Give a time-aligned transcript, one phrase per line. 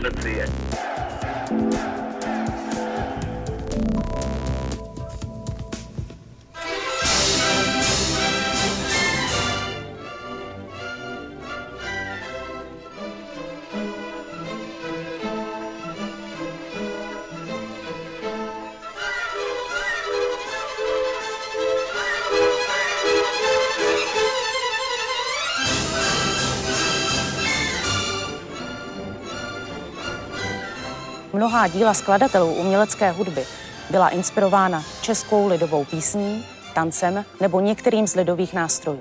[0.00, 0.71] Let's see it.
[31.62, 33.44] Mnohá díla skladatelů umělecké hudby
[33.90, 36.44] byla inspirována českou lidovou písní,
[36.74, 39.00] tancem nebo některým z lidových nástrojů.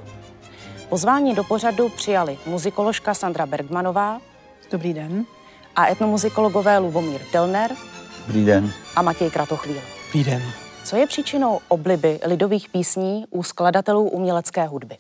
[0.90, 4.22] Pozvání do pořadu přijali muzikoložka Sandra Bergmanová.
[4.72, 5.26] Dobrý den.
[5.76, 7.72] A etnomuzikologové Lubomír Delner.
[8.28, 8.72] Dobrý den.
[8.96, 9.82] A Matěj Kratochvíl.
[10.06, 10.42] Dobrý den.
[10.84, 14.98] Co je příčinou obliby lidových písní u skladatelů umělecké hudby?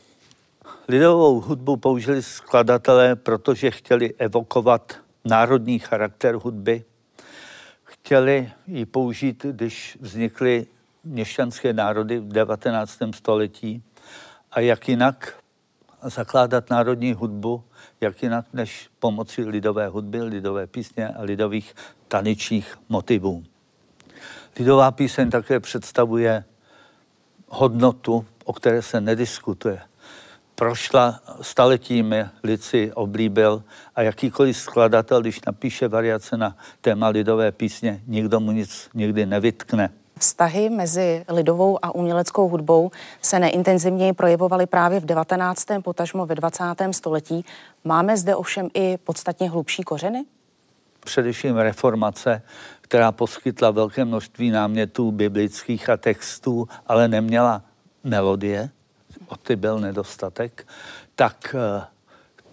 [0.87, 4.93] Lidovou hudbu použili skladatelé, protože chtěli evokovat
[5.25, 6.83] národní charakter hudby,
[8.03, 10.67] chtěli ji použít, když vznikly
[11.03, 12.99] měšťanské národy v 19.
[13.13, 13.83] století
[14.51, 15.35] a jak jinak
[16.01, 17.63] zakládat národní hudbu,
[18.01, 21.75] jak jinak než pomocí lidové hudby, lidové písně a lidových
[22.07, 23.43] taničních motivů.
[24.59, 26.43] Lidová píseň také představuje
[27.47, 29.81] hodnotu, o které se nediskutuje
[30.61, 33.63] prošla staletími, lid si oblíbil
[33.95, 39.89] a jakýkoliv skladatel, když napíše variace na téma lidové písně, nikdo mu nic nikdy nevytkne.
[40.19, 45.65] Vztahy mezi lidovou a uměleckou hudbou se neintenzivněji projevovaly právě v 19.
[45.83, 46.63] potažmo ve 20.
[46.91, 47.45] století.
[47.83, 50.25] Máme zde ovšem i podstatně hlubší kořeny?
[50.99, 52.41] Především reformace,
[52.81, 57.61] která poskytla velké množství námětů biblických a textů, ale neměla
[58.03, 58.69] melodie,
[59.31, 60.67] o ty byl nedostatek,
[61.15, 61.83] tak eh,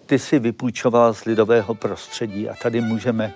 [0.06, 3.34] ty si vypůjčoval z lidového prostředí a tady můžeme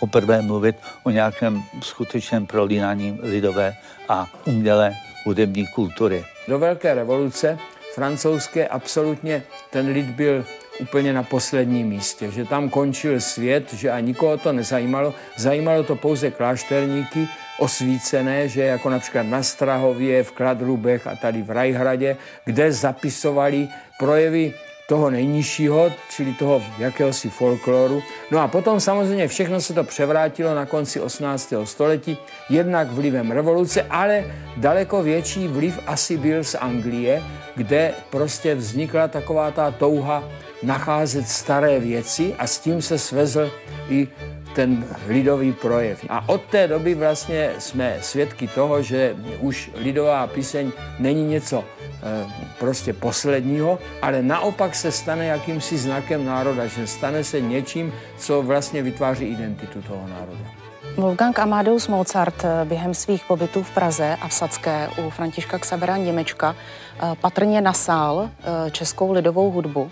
[0.00, 3.76] poprvé mluvit o nějakém skutečném prolínání lidové
[4.08, 4.92] a umělé
[5.24, 6.24] hudební kultury.
[6.48, 7.58] Do Velké revoluce
[7.94, 10.44] francouzské absolutně ten lid byl
[10.80, 15.14] úplně na posledním místě, že tam končil svět, že a nikoho to nezajímalo.
[15.36, 17.28] Zajímalo to pouze klášterníky,
[17.58, 24.54] osvícené, že jako například na Strahově, v Kladrubech a tady v Rajhradě, kde zapisovali projevy
[24.88, 28.02] toho nejnižšího, čili toho jakéhosi folkloru.
[28.30, 31.54] No a potom samozřejmě všechno se to převrátilo na konci 18.
[31.64, 32.18] století,
[32.50, 34.24] jednak vlivem revoluce, ale
[34.56, 37.22] daleko větší vliv asi byl z Anglie,
[37.56, 40.24] kde prostě vznikla taková ta touha
[40.62, 43.50] nacházet staré věci a s tím se svezl
[43.88, 44.08] i
[44.54, 46.04] ten lidový projev.
[46.08, 52.26] A od té doby vlastně jsme svědky toho, že už lidová píseň není něco e,
[52.58, 58.82] prostě posledního, ale naopak se stane jakýmsi znakem národa, že stane se něčím, co vlastně
[58.82, 60.64] vytváří identitu toho národa.
[60.96, 65.96] Wolfgang Amadeus Mozart eh, během svých pobytů v Praze a v Sadské u Františka Xavera
[65.96, 68.30] Němečka eh, patrně nasál
[68.70, 69.90] českou lidovou hudbu.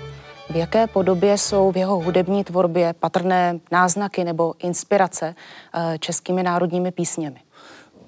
[0.50, 5.34] V jaké podobě jsou v jeho hudební tvorbě patrné náznaky nebo inspirace
[5.74, 7.40] eh, českými národními písněmi?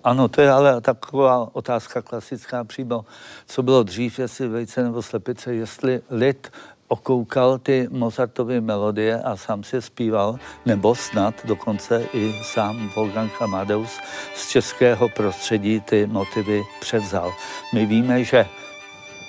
[0.05, 3.05] Ano, to je ale taková otázka klasická přímo.
[3.47, 6.51] Co bylo dřív, jestli vejce nebo slepice, jestli lid
[6.89, 14.01] okoukal ty Mozartovy melodie a sám si zpíval, nebo snad dokonce i sám Wolfgang Amadeus
[14.35, 17.33] z českého prostředí ty motivy převzal.
[17.75, 18.47] My víme, že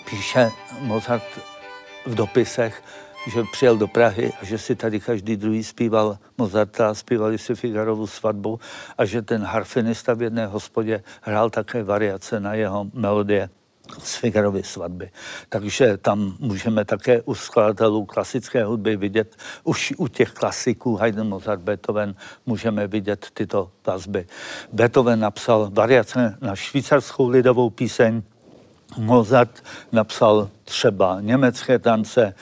[0.09, 0.51] píše
[0.81, 1.23] Mozart
[2.05, 2.83] v dopisech,
[3.27, 8.07] že přijel do Prahy a že si tady každý druhý zpíval Mozarta, zpívali si Figarovu
[8.07, 8.59] svatbu
[8.97, 13.49] a že ten harfinista v jedné hospodě hrál také variace na jeho melodie
[13.99, 15.11] z Figarovy svatby.
[15.49, 21.61] Takže tam můžeme také u skladatelů klasické hudby vidět, už u těch klasiků Haydn, Mozart,
[21.61, 24.27] Beethoven můžeme vidět tyto vazby.
[24.73, 28.23] Beethoven napsal variace na švýcarskou lidovou píseň,
[28.97, 32.33] Mozart napsal třeba německé tance,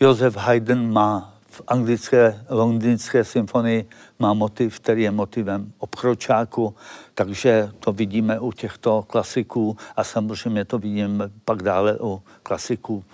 [0.00, 3.88] Josef Haydn má v anglické londýnské symfonii
[4.18, 6.74] má motiv, který je motivem obkročáku,
[7.14, 13.04] takže to vidíme u těchto klasiků a samozřejmě to vidíme pak dále u klasiků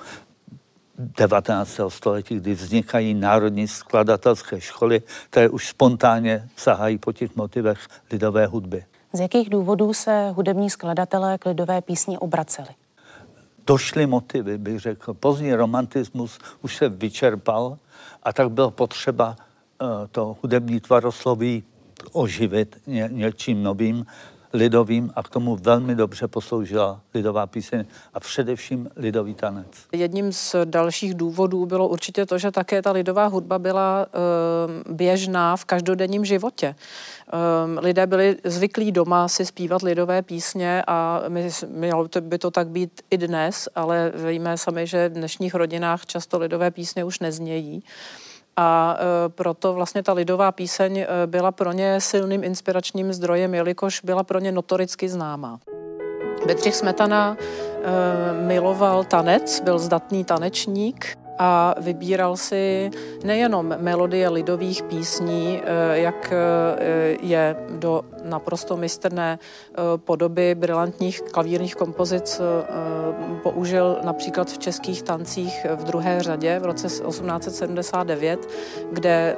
[0.99, 1.81] 19.
[1.89, 7.79] století, kdy vznikají národní skladatelské školy, které už spontánně sahají po těch motivech
[8.13, 8.85] lidové hudby.
[9.17, 12.69] Z jakých důvodů se hudební skladatelé k lidové písni obraceli?
[13.67, 15.15] došly motivy, bych řekl.
[15.15, 17.79] Pozdní romantismus už se vyčerpal
[18.23, 19.37] a tak bylo potřeba
[19.83, 21.65] uh, to hudební tvarosloví
[22.13, 24.07] oživit ně, něčím novým
[24.53, 27.85] lidovým a k tomu velmi dobře posloužila lidová píseň
[28.15, 29.67] a především lidový tanec.
[29.93, 35.57] Jedním z dalších důvodů bylo určitě to, že také ta lidová hudba byla uh, běžná
[35.57, 36.75] v každodenním životě.
[36.75, 42.69] Um, lidé byli zvyklí doma si zpívat lidové písně a my, mělo by to tak
[42.69, 47.83] být i dnes, ale víme sami, že v dnešních rodinách často lidové písně už neznějí.
[48.57, 54.01] A e, proto vlastně ta lidová píseň e, byla pro ně silným inspiračním zdrojem, jelikož
[54.05, 55.59] byla pro ně notoricky známá.
[56.47, 62.91] Bedřich Smetana e, miloval tanec, byl zdatný tanečník a vybíral si
[63.25, 66.37] nejenom melodie lidových písní, eh, jak eh,
[67.21, 72.41] je do naprosto mistrné eh, podoby brilantních klavírních kompozic
[73.43, 78.49] použil například v českých tancích v druhé řadě v roce 1879,
[78.93, 79.37] kde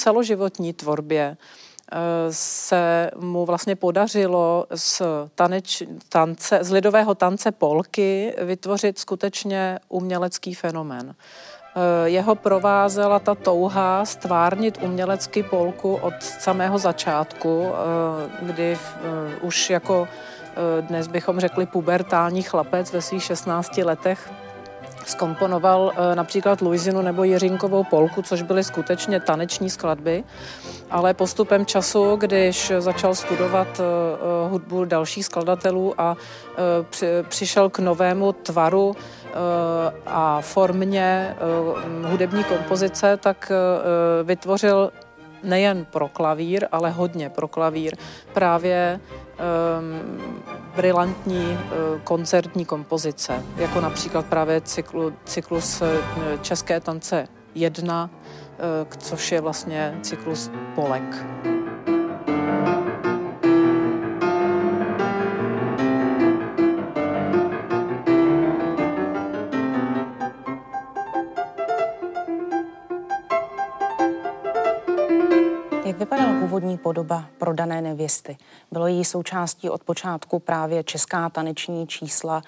[0.00, 1.96] celoživotní tvorbě eh,
[2.30, 5.02] se mu vlastně podařilo z,
[5.34, 11.14] taneč, tance, z lidového tance polky vytvořit skutečně umělecký fenomén.
[11.14, 18.78] Eh, jeho provázela ta touha stvárnit umělecky polku od samého začátku, eh, kdy
[19.42, 20.08] už jako
[20.80, 24.30] dnes bychom řekli pubertální chlapec ve svých 16 letech
[25.06, 30.24] skomponoval eh, například Luizinu nebo Jiřinkovou polku, což byly skutečně taneční skladby,
[30.90, 36.16] ale postupem času, když začal studovat eh, eh, hudbu dalších skladatelů a
[37.28, 38.96] přišel k novému tvaru
[40.06, 41.36] a formě
[42.04, 43.52] hudební kompozice, tak
[44.24, 44.90] vytvořil
[45.42, 47.96] nejen pro klavír, ale hodně pro klavír
[48.32, 50.42] právě um,
[50.76, 55.88] brilantní uh, koncertní kompozice, jako například právě cyklu, cyklus uh,
[56.42, 61.24] České tance 1, uh, což je vlastně cyklus Polek.
[76.60, 78.36] Původní podoba prodané nevěsty?
[78.72, 82.42] Bylo jí součástí od počátku právě česká taneční čísla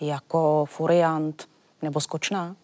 [0.00, 1.48] jako furiant
[1.82, 2.56] nebo skočná?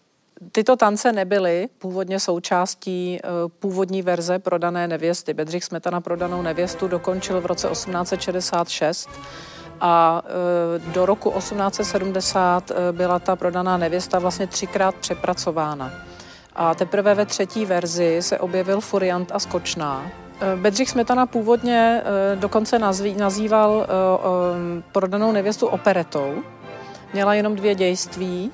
[0.51, 3.27] Tyto tance nebyly původně součástí eh,
[3.59, 5.33] původní verze prodané nevěsty.
[5.33, 9.09] Bedřich Smetana prodanou nevěstu dokončil v roce 1866
[9.81, 15.91] a eh, do roku 1870 eh, byla ta prodaná nevěsta vlastně třikrát přepracována.
[16.55, 20.11] A teprve ve třetí verzi se objevil furiant a skočná,
[20.55, 22.79] Bedřich Smetana původně eh, dokonce
[23.17, 26.43] nazýval eh, prodanou nevěstu operetou.
[27.13, 28.51] Měla jenom dvě dějství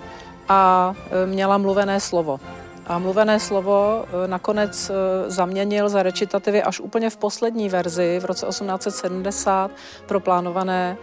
[0.50, 0.94] a
[1.26, 2.40] měla mluvené slovo.
[2.88, 4.92] A mluvené slovo nakonec
[5.28, 9.72] zaměnil za recitativy až úplně v poslední verzi v roce 1870
[10.06, 10.98] pro plánované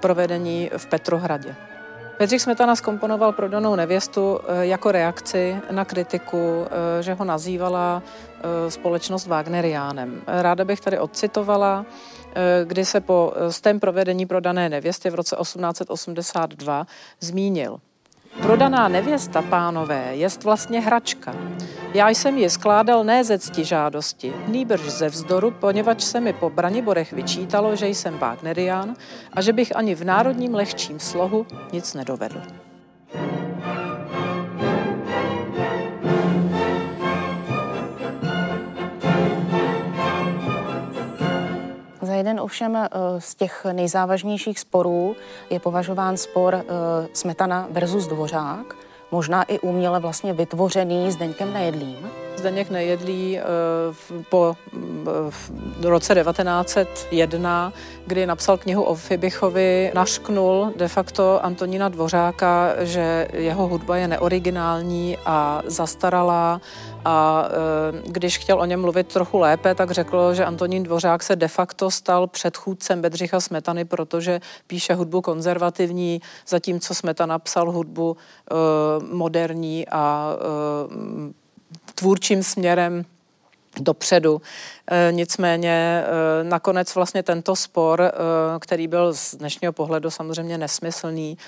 [0.00, 1.54] provedení v Petrohradě.
[2.18, 8.70] Bedřich Smetana skomponoval prodanou nevěstu eh, jako reakci na kritiku, eh, že ho nazývala eh,
[8.70, 10.22] společnost Wagneriánem.
[10.26, 11.86] Ráda bych tady odcitovala,
[12.64, 16.86] kdy se po stém provedení prodané nevěsty v roce 1882
[17.20, 17.78] zmínil.
[18.40, 21.34] Prodaná nevěsta, pánové, jest vlastně hračka.
[21.94, 26.50] Já jsem ji skládal ne ze cti žádosti, nýbrž ze vzdoru, poněvadž se mi po
[26.50, 28.96] Braniborech vyčítalo, že jsem Wagnerián
[29.32, 32.42] a že bych ani v národním lehčím slohu nic nedovedl.
[42.22, 42.88] Jeden ovšem eh,
[43.18, 45.16] z těch nejzávažnějších sporů
[45.50, 46.64] je považován spor eh,
[47.12, 48.76] Smetana versus Dvořák,
[49.10, 52.21] možná i uměle vlastně vytvořený Zdeňkem Nejedlým.
[52.42, 53.42] Zdeněk Nejedlý eh,
[54.28, 54.56] po
[55.80, 57.72] v roce 1901,
[58.06, 65.18] kdy napsal knihu o Fibichovi, našknul de facto Antonína Dvořáka, že jeho hudba je neoriginální
[65.26, 66.60] a zastaralá
[67.04, 71.36] a e, když chtěl o něm mluvit trochu lépe, tak řekl, že Antonín Dvořák se
[71.36, 78.16] de facto stal předchůdcem Bedřicha Smetany, protože píše hudbu konzervativní, zatímco Smetana psal hudbu
[79.12, 80.36] moderní a
[81.94, 83.04] tvůrčím směrem
[83.80, 84.42] dopředu.
[85.10, 86.04] Nicméně
[86.42, 88.12] nakonec vlastně tento spor,
[88.58, 91.38] který byl z dnešního pohledu samozřejmě nesmyslný,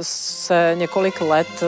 [0.00, 1.64] se několik let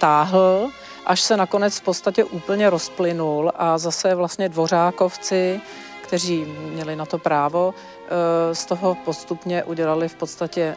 [0.00, 0.70] táhl
[1.06, 5.60] až se nakonec v podstatě úplně rozplynul a zase vlastně dvořákovci,
[6.02, 10.76] kteří měli na to právo, eh, z toho postupně udělali v podstatě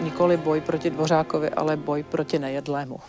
[0.00, 3.00] nikoli boj proti Dvořákovi, ale boj proti nejedlému.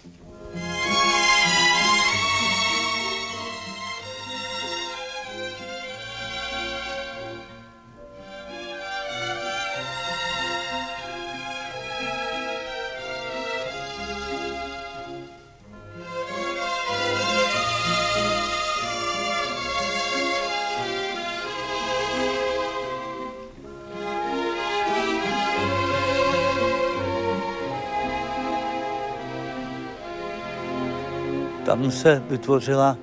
[31.78, 32.98] Tam se vytvořila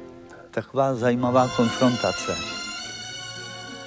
[0.50, 2.36] taková zajímavá konfrontace.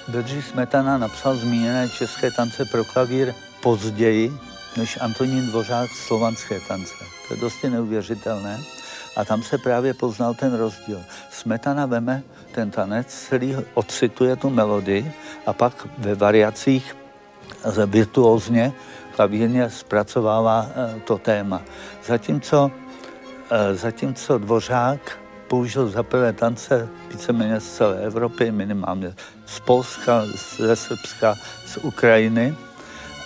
[0.08, 4.32] Bedřich Smetana napsal zmíněné české tance pro klavír později
[4.76, 6.94] než Antonín Dvořák slovanské tance.
[7.28, 8.60] To je dosti neuvěřitelné.
[9.16, 11.00] A tam se právě poznal ten rozdíl.
[11.30, 12.22] Smetana veme
[12.54, 15.12] ten tanec, celý ocituje tu melodii
[15.46, 16.96] a pak ve variacích
[17.86, 18.72] virtuózně
[19.16, 21.62] klavírně zpracovává eh, to téma.
[22.06, 22.70] Zatímco
[23.72, 29.14] zatímco Dvořák použil za prvé tance víceméně z celé Evropy, minimálně
[29.46, 30.22] z Polska,
[30.58, 31.34] ze Srbska,
[31.66, 32.54] z Ukrajiny.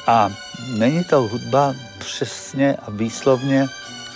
[0.07, 0.31] A
[0.79, 3.67] není to hudba přesně a výslovně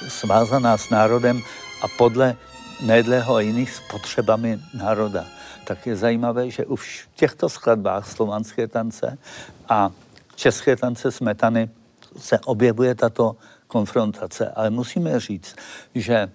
[0.08, 1.42] svázaná s národem
[1.82, 2.36] a podle
[2.80, 5.24] nejedlého a jiných spotřebami národa.
[5.64, 9.18] Tak je zajímavé, že už v těchto skladbách slovanské tance
[9.68, 9.90] a
[10.34, 11.70] české tance smetany
[12.18, 13.36] se objevuje tato
[13.66, 14.52] konfrontace.
[14.56, 15.56] Ale musíme říct,
[15.94, 16.28] že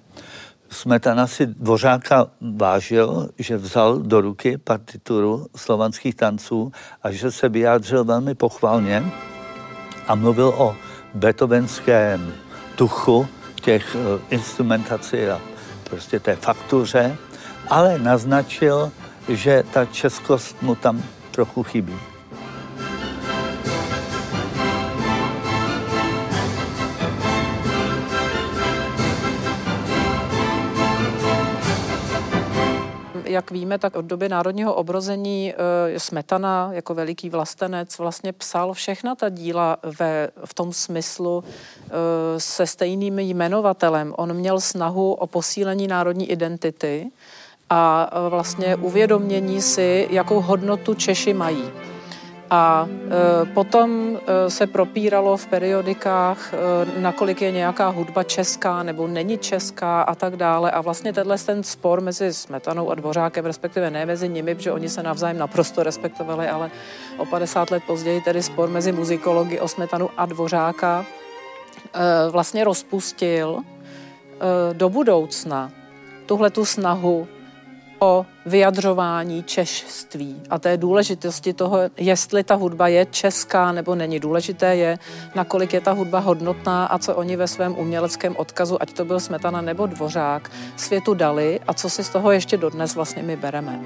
[0.70, 6.72] Smetana si Dvořáka vážil, že vzal do ruky partituru slovanských tanců
[7.04, 9.04] a že se vyjádřil velmi pochvalně
[10.08, 10.76] a mluvil o
[11.14, 12.34] beethovenském
[12.78, 13.28] duchu
[13.62, 15.42] těch eh, instrumentací a
[15.90, 17.18] prostě té faktuře,
[17.68, 18.92] ale naznačil,
[19.30, 22.11] že ta českost mu tam trochu chybí.
[33.32, 39.16] Jak víme, tak od doby národního obrození eh, Smetana jako veliký vlastenec vlastně psal všechna
[39.16, 41.90] ta díla ve, v tom smyslu eh,
[42.38, 44.14] se stejným jmenovatelem.
[44.18, 47.12] On měl snahu o posílení národní identity
[47.70, 51.72] a eh, vlastně uvědomění si, jakou hodnotu Češi mají.
[52.52, 56.58] A e, potom e, se propíralo v periodikách, e,
[57.02, 60.72] nakolik je nějaká hudba česká nebo není česká a tak dále.
[60.72, 64.90] A vlastně tenhle ten spor mezi Smetanou a Dvořákem, respektive ne mezi nimi, protože oni
[64.90, 66.72] se navzájem naprosto respektovali, ale
[67.18, 71.06] o 50 let později tedy spor mezi muzikologi o Smetanu a Dvořáka
[72.32, 73.60] vlastně rozpustil
[74.74, 75.72] do budoucna
[76.26, 77.28] tuhle tu snahu
[78.04, 84.20] o vyjadřování češství a té důležitosti toho, jestli ta hudba je česká nebo není.
[84.20, 85.00] Důležité je,
[85.36, 89.20] nakolik je ta hudba hodnotná a co oni ve svém uměleckém odkazu, ať to byl
[89.20, 93.80] Smetana nebo Dvořák, světu dali a co si z toho ještě dodnes vlastně my bereme.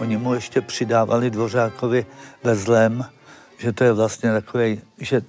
[0.00, 2.06] Oni mu ještě přidávali Dvořákovi
[2.44, 3.04] ve zlém,
[3.58, 5.22] že to je vlastně takový, že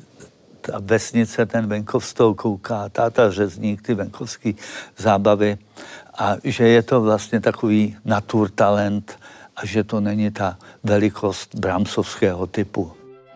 [0.62, 4.54] ta vesnice, ten venkov s tou kouká, táta řezník, ty venkovské
[4.98, 5.58] zábavy
[6.20, 9.20] a že je to vlastně takový naturtalent
[9.56, 12.92] a že to není ta velikost bramsovského typu.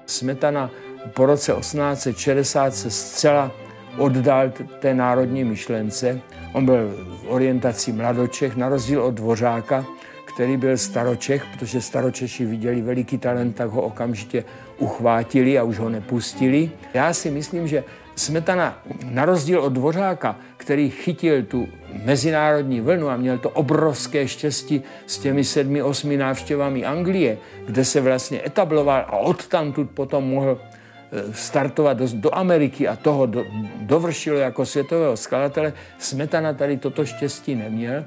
[0.06, 0.70] Smetana
[1.14, 3.52] po roce 1860 se zcela
[3.98, 6.22] oddal té národní myšlence.
[6.54, 9.86] On byl v orientaci mladočech, na rozdíl od Dvořáka,
[10.26, 14.44] který byl staročech, protože staročeši viděli veliký talent, tak ho okamžitě
[14.78, 16.72] uchvátili a už ho nepustili.
[16.94, 17.84] Já si myslím, že
[18.16, 21.68] Smetana, na rozdíl od Dvořáka, který chytil tu
[22.06, 28.02] mezinárodní vlnu a měl to obrovské štěstí s těmi sedmi, osmi návštěvami Anglie, kde se
[28.02, 33.46] vlastně etabloval a odtamtud potom mohl e, startovat do, do Ameriky a toho do,
[33.82, 35.74] dovršil jako světového skladatele.
[35.98, 38.06] Smetana tady toto štěstí neměl.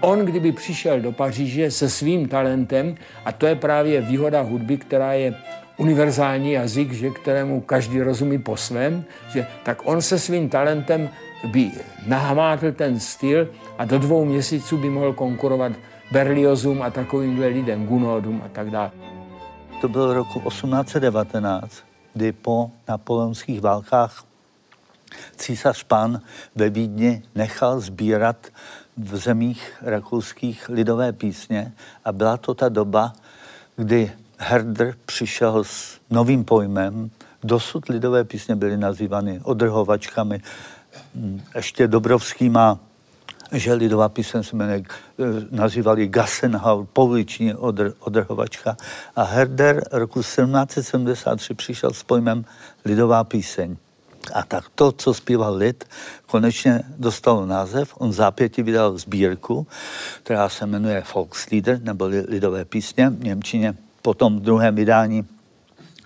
[0.00, 2.94] On, kdyby přišel do Paříže se svým talentem,
[3.24, 5.34] a to je právě výhoda hudby, která je
[5.76, 11.08] univerzální jazyk, že kterému každý rozumí po svém, že tak on se svým talentem
[11.44, 11.70] by
[12.06, 13.48] nahmátl ten styl
[13.78, 15.72] a do dvou měsíců by mohl konkurovat
[16.12, 18.90] Berliozům a takovýmhle lidem, Gunodům a tak dále.
[19.80, 21.84] To byl roku 1819,
[22.14, 24.24] kdy po napoleonských válkách
[25.36, 26.20] císař pan
[26.54, 28.46] ve Vídni nechal sbírat
[28.96, 31.72] v zemích rakouských lidové písně
[32.04, 33.12] a byla to ta doba,
[33.76, 37.10] kdy Herder přišel s novým pojmem.
[37.42, 40.40] Dosud lidové písně byly nazývány odrhovačkami,
[41.54, 42.78] ještě Dobrovskýma
[43.52, 43.78] že
[44.24, 48.76] se jmenuje, eh, nazývali Gassenhau, pouliční odr, odrhovačka.
[49.16, 52.44] A Herder roku 1773 přišel s pojmem
[52.84, 53.76] lidová píseň.
[54.34, 55.84] A tak to, co zpíval lid,
[56.26, 57.94] konečně dostalo název.
[57.98, 59.66] On zápěti vydal sbírku,
[60.22, 63.74] která se jmenuje Volkslieder, nebo lidové písně v Němčině.
[64.02, 65.26] Potom v druhém vydání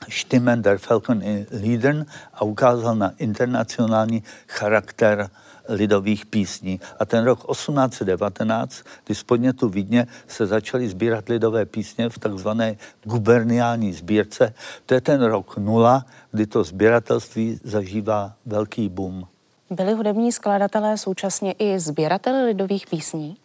[0.09, 5.31] Stimmen der Falcon in Liedern a ukázal na internacionální charakter
[5.69, 6.81] lidových písní.
[6.99, 12.76] A ten rok 1819, kdy z podnětu Vídně se začaly sbírat lidové písně v takzvané
[13.05, 14.55] guberniální sbírce,
[14.87, 19.26] to je ten rok nula, kdy to sběratelství zažívá velký boom.
[19.71, 23.37] Byli hudební skladatelé současně i sběrateli lidových písní?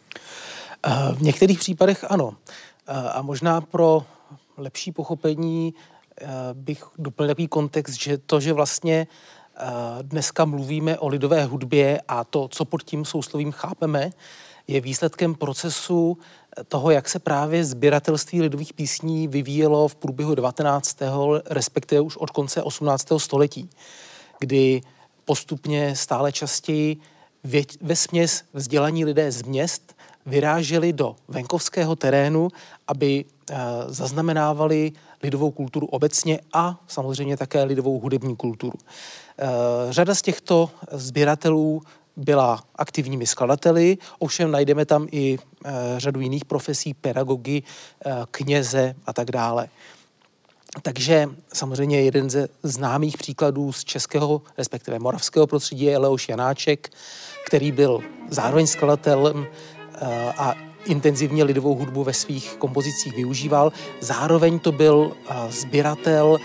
[0.88, 2.34] Eh, v některých případech ano.
[2.88, 4.06] Eh, a možná pro
[4.58, 5.74] lepší pochopení
[6.54, 9.08] bych doplnil takový kontext, že to, že vlastně
[10.02, 14.10] dneska mluvíme o lidové hudbě a to, co pod tím souslovím chápeme,
[14.68, 16.18] je výsledkem procesu
[16.68, 20.98] toho, jak se právě sběratelství lidových písní vyvíjelo v průběhu 19.
[21.46, 23.08] respektive už od konce 18.
[23.18, 23.70] století,
[24.40, 24.82] kdy
[25.26, 26.98] postupně stále častěji
[27.82, 32.48] ve směs vzdělaní lidé z měst vyráželi do venkovského terénu,
[32.88, 33.26] aby
[33.88, 34.92] zaznamenávali
[35.24, 38.78] lidovou kulturu obecně a samozřejmě také lidovou hudební kulturu.
[38.78, 39.48] Uh,
[39.90, 41.82] řada z těchto sběratelů
[42.16, 47.64] byla aktivními skladateli, ovšem najdeme tam i uh, řadu jiných profesí, pedagogy,
[48.32, 49.68] kněze a tak dále.
[50.82, 56.90] Takže samozřejmě jeden ze známých příkladů z českého, respektive moravského prostředí je Leoš Janáček,
[57.46, 59.48] který byl zároveň skladatelem
[60.02, 63.72] Eh, a intenzivně lidovou hudbu ve svých kompozicích využíval.
[64.00, 66.40] Zároveň to byl eh, sběratel,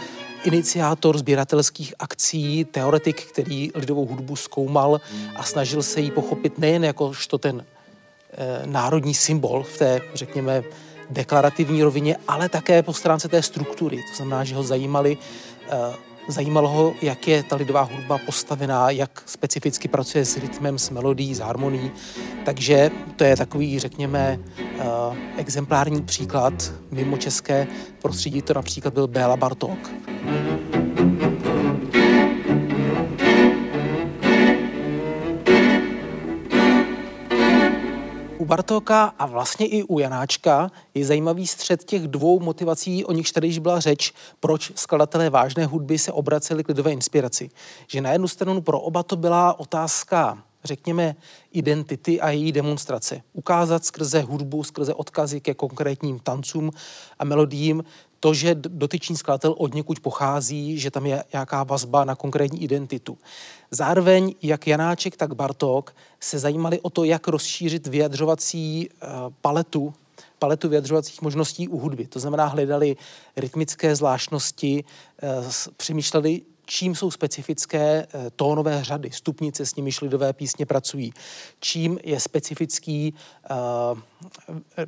[0.44, 5.00] iniciátor sběratelských akcí, teoretik, který lidovou hudbu zkoumal
[5.36, 7.64] a snažil se ji pochopit nejen jakožto ten
[8.32, 10.62] e, národní symbol v té, řekněme,
[11.10, 13.96] deklarativní rovině, ale také po stránce té struktury.
[13.96, 19.22] To znamená, že ho zajímali e, Zajímalo ho, jak je ta lidová hudba postavená, jak
[19.26, 21.90] specificky pracuje s rytmem, s melodií, s harmonií.
[22.44, 27.66] Takže to je takový, řekněme, uh, exemplární příklad mimo české
[28.02, 28.42] prostředí.
[28.42, 29.90] To například byl Béla Bartók.
[38.48, 43.46] Bartóka a vlastně i u Janáčka je zajímavý střed těch dvou motivací, o nichž tady
[43.46, 47.50] již byla řeč, proč skladatelé vážné hudby se obraceli k lidové inspiraci.
[47.86, 51.16] Že na jednu stranu pro oba to byla otázka řekněme,
[51.52, 53.22] identity a její demonstrace.
[53.32, 56.70] Ukázat skrze hudbu, skrze odkazy ke konkrétním tancům
[57.18, 57.84] a melodiím
[58.20, 63.18] to, že dotyčný skladatel od někud pochází, že tam je nějaká vazba na konkrétní identitu.
[63.70, 69.08] Zároveň jak Janáček, tak Bartok se zajímali o to, jak rozšířit vyjadřovací uh,
[69.40, 69.94] paletu
[70.38, 72.06] paletu vyjadřovacích možností u hudby.
[72.06, 72.96] To znamená, hledali
[73.36, 74.84] rytmické zvláštnosti,
[75.22, 81.12] uh, přemýšleli, čím jsou specifické uh, tónové řady, stupnice, s nimiž lidové písně pracují,
[81.60, 83.14] čím je specifický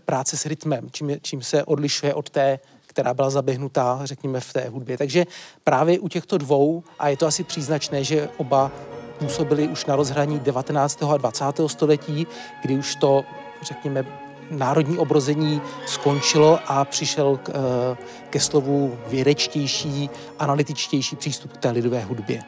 [0.04, 2.58] práce s rytmem, čím, je, čím se odlišuje od té
[2.90, 4.98] která byla zaběhnutá, řekněme, v té hudbě.
[4.98, 5.26] Takže
[5.64, 8.70] právě u těchto dvou, a je to asi příznačné, že oba
[9.18, 11.02] působili už na rozhraní 19.
[11.02, 11.44] a 20.
[11.66, 12.26] století,
[12.62, 13.24] kdy už to,
[13.62, 14.04] řekněme,
[14.50, 17.96] národní obrození skončilo a přišel k, eh,
[18.30, 22.42] ke slovu vědečtější, analytičtější přístup k té lidové hudbě.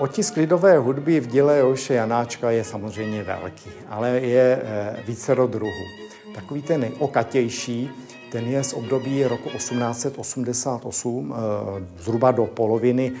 [0.00, 5.84] Otisk lidové hudby v díle Joše Janáčka je samozřejmě velký, ale je eh, vícero druhů.
[6.34, 7.90] Takový ten nejokatější,
[8.32, 13.12] ten je z období roku 1888, eh, zhruba do poloviny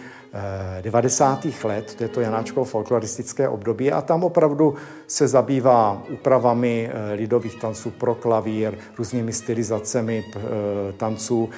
[0.80, 1.46] 90.
[1.64, 4.74] Eh, let, to je to Janáčkovo folkloristické období a tam opravdu
[5.06, 10.24] se zabývá úpravami lidových tanců pro klavír, různými stylizacemi
[10.96, 11.50] tanců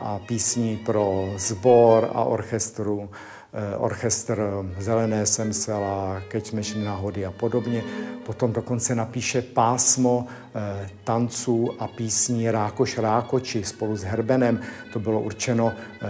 [0.00, 3.08] a písní pro sbor a orchestru.
[3.56, 4.42] Eh, orchestr
[4.78, 7.82] Zelené semsela, Keď smešný náhody a podobně.
[8.26, 14.60] Potom dokonce napíše pásmo eh, tanců a písní Rákoš Rákoči spolu s Herbenem.
[14.92, 16.06] To bylo určeno eh,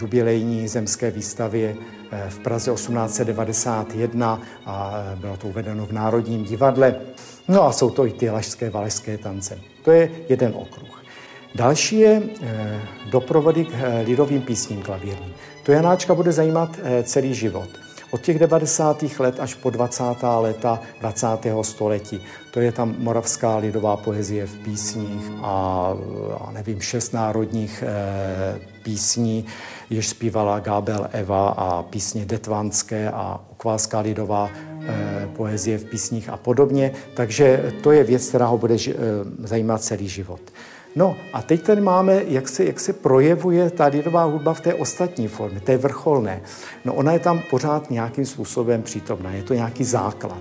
[0.00, 1.76] jubilejní zemské výstavě
[2.28, 6.96] v Praze 1891 a bylo to uvedeno v Národním divadle.
[7.48, 9.58] No a jsou to i ty lašské valešské tance.
[9.84, 11.01] To je jeden okruh.
[11.54, 12.22] Další je
[13.10, 15.34] doprovody k lidovým písním klavírním.
[15.62, 17.68] To Janáčka bude zajímat eh, celý život.
[18.12, 19.04] Od těch 90.
[19.18, 20.04] let až po 20.
[20.38, 21.26] léta 20.
[21.62, 22.20] století.
[22.50, 25.94] To je tam moravská lidová poezie v písních a,
[26.40, 29.46] a nevím, šest národních e, písní,
[29.90, 36.36] jež zpívala Gábel Eva a písně Detvanské a okváská lidová e, poezie v písních a
[36.36, 36.92] podobně.
[37.14, 38.94] Takže to je věc, která ho bude e,
[39.38, 40.40] zajímat celý život.
[40.96, 44.74] No a teď tady máme, jak se, jak se projevuje ta lidová hudba v té
[44.74, 46.42] ostatní formě, té vrcholné.
[46.84, 50.38] No ona je tam pořád nějakým způsobem přítomná, je to nějaký základ.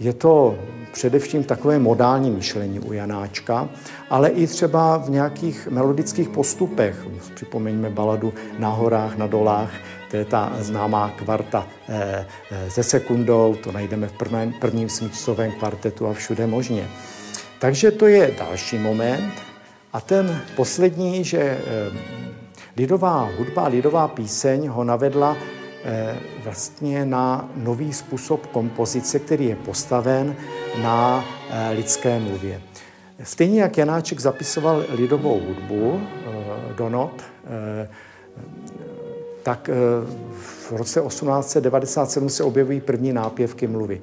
[0.00, 0.58] Je to
[0.92, 3.68] především takové modální myšlení u Janáčka,
[4.10, 7.06] ale i třeba v nějakých melodických postupech.
[7.34, 9.70] Připomeňme baladu Na horách, na dolách,
[10.10, 15.52] to je ta známá kvarta eh, eh, se sekundou, to najdeme v prvním, prvním smyčcovém
[15.52, 16.88] kvartetu a všude možně.
[17.58, 19.53] Takže to je další moment.
[19.94, 21.60] A ten poslední, že eh,
[22.76, 25.36] lidová hudba, lidová píseň ho navedla
[25.84, 30.36] eh, vlastně na nový způsob kompozice, který je postaven
[30.82, 32.60] na eh, lidské mluvě.
[33.22, 36.00] Stejně jak Janáček zapisoval lidovou hudbu
[36.76, 37.22] do not,
[39.42, 39.70] tak
[40.40, 44.02] v roce 1897 se objevují první nápěvky mluvy.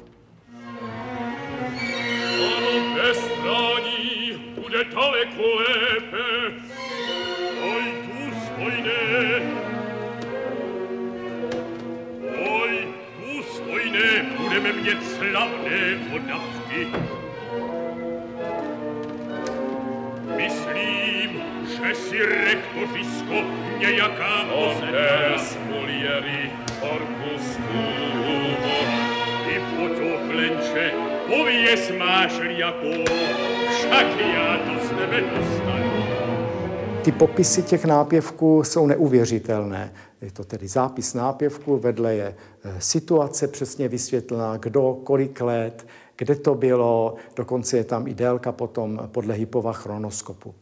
[37.03, 39.93] Ty popisy těch nápěvků jsou neuvěřitelné.
[40.21, 45.87] Je to tedy zápis nápěvku, vedle je eh, situace přesně vysvětlená, kdo, kolik let,
[46.17, 50.55] kde to bylo, dokonce je tam i délka potom podle Hypova chronoskopu.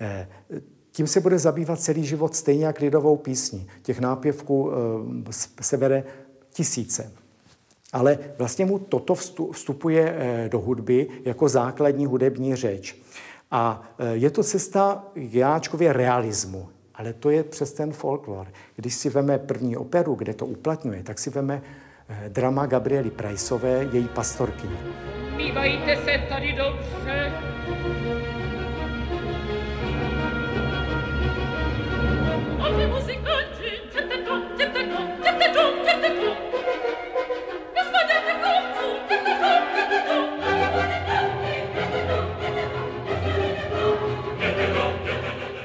[0.00, 0.28] Eh,
[0.92, 3.66] tím se bude zabývat celý život stejně jak lidovou písní.
[3.82, 6.04] Těch nápěvků eh, se vede
[6.50, 7.12] tisíce.
[7.92, 9.14] Ale vlastně mu toto
[9.52, 10.16] vstupuje
[10.50, 12.96] do hudby jako základní hudební řeč.
[13.50, 13.82] A
[14.12, 16.68] je to cesta k Jáčkově realismu.
[16.94, 18.46] Ale to je přes ten folklor.
[18.76, 21.62] Když si veme první operu, kde to uplatňuje, tak si veme
[22.08, 24.68] eh, drama Gabriely Priceové, její pastorky.
[25.36, 27.32] Mívajte se tady dobře.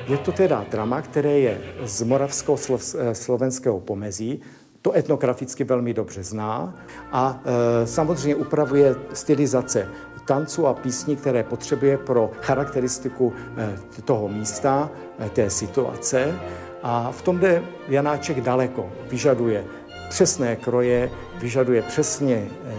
[0.08, 4.42] Je to teda drama, které je z moravsko-slovenského pomezí,
[4.82, 6.76] to etnograficky velmi dobře zná
[7.12, 9.88] a e, samozřejmě upravuje stylizace
[10.26, 16.40] tanců a písní, které potřebuje pro charakteristiku e, toho místa, e, té situace.
[16.84, 18.90] A v tom jde Janáček daleko.
[19.10, 19.66] Vyžaduje
[20.10, 22.78] přesné kroje, vyžaduje přesně, e, e,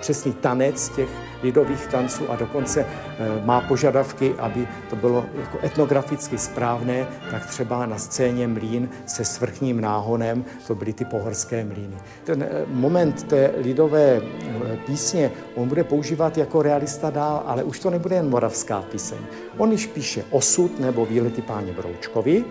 [0.00, 1.08] přesný tanec těch
[1.42, 7.86] lidových tanců a dokonce eh, má požadavky, aby to bylo jako etnograficky správné, tak třeba
[7.86, 11.96] na scéně mlín se svrchním náhonem, to byly ty pohorské mlíny.
[12.24, 17.78] Ten eh, moment té lidové eh, písně on bude používat jako realista dál, ale už
[17.78, 19.18] to nebude jen moravská píseň.
[19.58, 22.44] On již píše osud nebo výlety páně Broučkovi,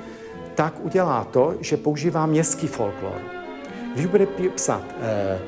[0.55, 3.21] tak udělá to, že používá městský folklor.
[3.93, 5.39] Když bude psát eh,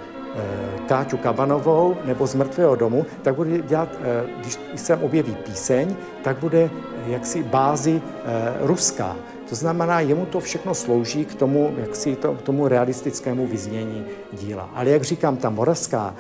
[0.88, 6.38] Káťu Kabanovou nebo z mrtvého domu, tak bude dělat, eh, když se objeví píseň, tak
[6.38, 6.70] bude
[7.08, 9.15] jaksi bázi eh, ruská.
[9.50, 14.70] To znamená, jemu to všechno slouží k tomu, jaksi to, k tomu realistickému vyznění díla.
[14.76, 16.15] Ale jak říkám, ta moravská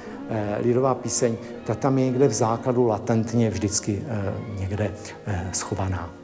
[0.59, 4.03] lidová píseň, ta tam je někde v základu latentně vždycky
[4.59, 4.91] někde
[5.51, 6.20] schovaná.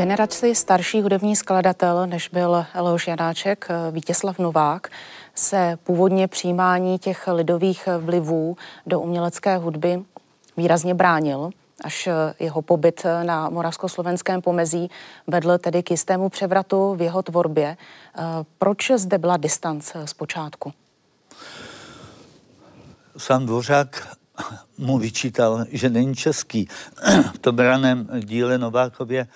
[0.00, 4.88] Generaci starší hudební skladatel, než byl Leoš Janáček, eh, Vítězslav Novák,
[5.34, 10.02] se původně přijímání těch lidových vlivů do umělecké hudby
[10.56, 11.50] výrazně bránil,
[11.84, 14.90] až eh, jeho pobyt na moravskoslovenském pomezí
[15.26, 17.76] vedl tedy k jistému převratu v jeho tvorbě.
[17.76, 18.22] Eh,
[18.58, 20.72] proč zde byla distance zpočátku?
[23.16, 24.16] Sám Dvořák
[24.78, 26.68] mu vyčítal, že není český.
[27.34, 29.26] V tom raném díle Novákově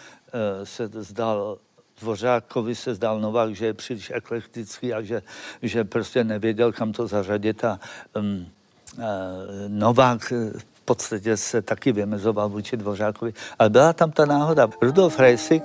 [0.64, 1.58] se zdal
[2.00, 5.22] Dvořákovi se zdal Novák, že je příliš eklektický a že,
[5.62, 7.80] že prostě nevěděl, kam to zařadit a
[8.16, 8.46] um,
[8.96, 9.02] uh,
[9.68, 13.34] Novák v podstatě se taky vymezoval vůči Dvořákovi.
[13.58, 14.68] Ale byla tam ta náhoda.
[14.82, 15.64] Rudolf Reisig,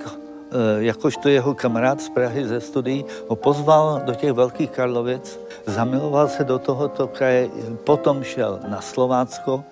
[0.80, 6.44] jakožto jeho kamarád z Prahy ze studií, ho pozval do těch velkých Karlovic, zamiloval se
[6.44, 7.50] do tohoto kraje,
[7.84, 9.64] potom šel na Slovácko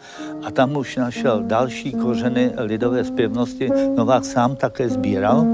[0.43, 3.69] a tam už našel další kořeny lidové zpěvnosti.
[3.95, 5.45] Novák sám také sbíral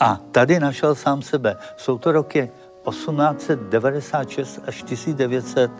[0.00, 1.56] a tady našel sám sebe.
[1.76, 2.50] Jsou to roky
[2.88, 5.70] 1896 až 1900,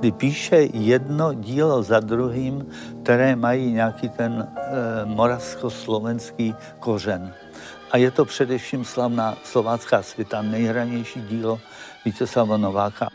[0.00, 2.66] kdy píše jedno dílo za druhým,
[3.02, 7.34] které mají nějaký ten e, moravsko-slovenský kořen.
[7.90, 11.60] A je to především slavná slovácká svita, nejhranější dílo
[12.04, 13.08] Vítězslava Nováka.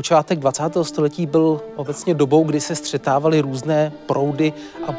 [0.00, 0.62] Počátek 20.
[0.82, 4.52] století byl obecně dobou, kdy se střetávaly různé proudy
[4.88, 4.94] a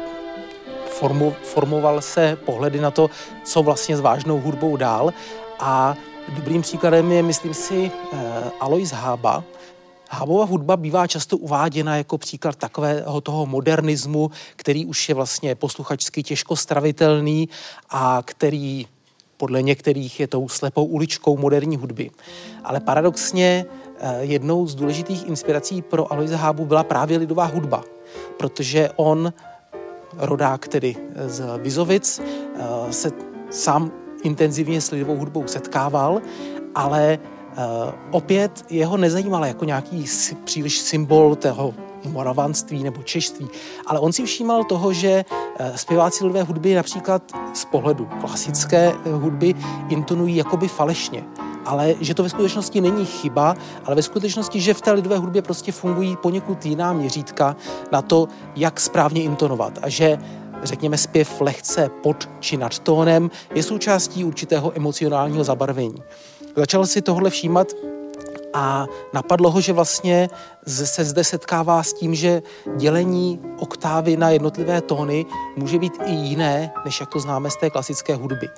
[0.86, 3.10] formu, formoval se pohledy na to,
[3.44, 5.12] co vlastně s vážnou hudbou dál.
[5.58, 5.94] A
[6.36, 8.18] dobrým příkladem je, myslím si, eh,
[8.60, 9.44] Alois Hába,
[10.10, 16.22] Hábova hudba bývá často uváděna jako příklad takového toho modernismu, který už je vlastně posluchačsky
[16.22, 17.48] těžko stravitelný
[17.90, 18.86] a který
[19.36, 22.10] podle některých je tou slepou uličkou moderní hudby.
[22.64, 23.66] Ale paradoxně
[24.20, 27.84] jednou z důležitých inspirací pro Aloise Hábu byla právě lidová hudba,
[28.36, 29.32] protože on,
[30.18, 33.10] rodák tedy z Vizovic, eh, se
[33.50, 36.20] sám intenzivně s lidovou hudbou setkával,
[36.74, 37.56] ale eh,
[38.10, 40.04] opět jeho nezajímala jako nějaký
[40.44, 43.48] příliš symbol toho moravanství nebo češtví,
[43.86, 45.24] ale on si všímal toho, že
[45.76, 47.22] zpěváci lidové hudby například
[47.54, 49.54] z pohledu klasické hudby
[49.88, 51.24] intonují jakoby falešně.
[51.64, 55.42] Ale že to ve skutečnosti není chyba, ale ve skutečnosti, že v té lidové hudbě
[55.42, 57.56] prostě fungují poněkud jiná měřítka
[57.92, 59.78] na to, jak správně intonovat.
[59.82, 60.18] A že
[60.62, 66.02] řekněme, zpěv lehce pod či nad tónem je součástí určitého emocionálního zabarvení.
[66.56, 67.72] Začal si tohle všímat
[68.54, 70.28] a napadlo ho, že vlastně
[70.66, 72.42] se zde setkává s tím, že
[72.76, 77.70] dělení oktávy na jednotlivé tóny může být i jiné, než jak to známe z té
[77.70, 78.48] klasické hudby.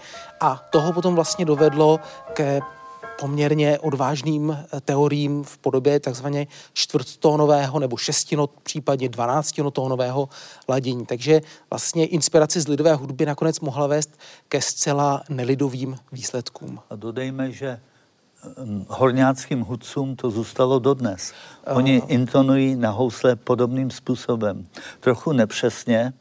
[0.40, 2.00] A toho potom vlastně dovedlo
[2.32, 2.60] ke
[3.20, 10.28] poměrně odvážným eh, teoriím v podobě takzvaně čtvrttónového nebo šestinot, případně dvanáctinotónového
[10.68, 11.06] ladění.
[11.06, 16.80] Takže vlastně inspirace z lidové hudby nakonec mohla vést ke zcela nelidovým výsledkům.
[16.90, 17.80] A dodejme, že
[18.88, 21.32] horňáckým hudcům to zůstalo dodnes.
[21.66, 22.12] Oni uh...
[22.12, 24.66] intonují na housle podobným způsobem.
[25.00, 26.12] Trochu nepřesně,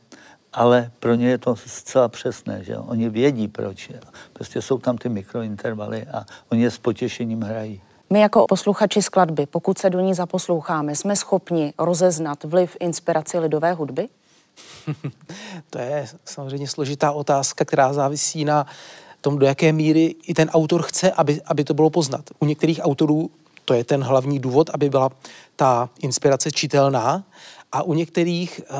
[0.54, 3.92] ale pro ně je to zcela přesné, že oni vědí proč.
[4.34, 7.82] Prostě jsou tam ty mikrointervaly a oni je s potěšením hrají.
[8.10, 13.74] My jako posluchači skladby, pokud se do ní zaposloucháme, jsme schopni rozeznat vliv inspiraci lidové
[13.74, 14.10] hudby?
[15.70, 18.66] to je samozřejmě složitá otázka, která závisí na
[19.24, 22.30] tom, do jaké míry i ten autor chce, aby, aby to bylo poznat.
[22.40, 23.32] U některých autorů
[23.66, 25.10] to je ten hlavní důvod, aby byla
[25.56, 27.24] ta inspirace čitelná,
[27.74, 28.78] a u některých uh,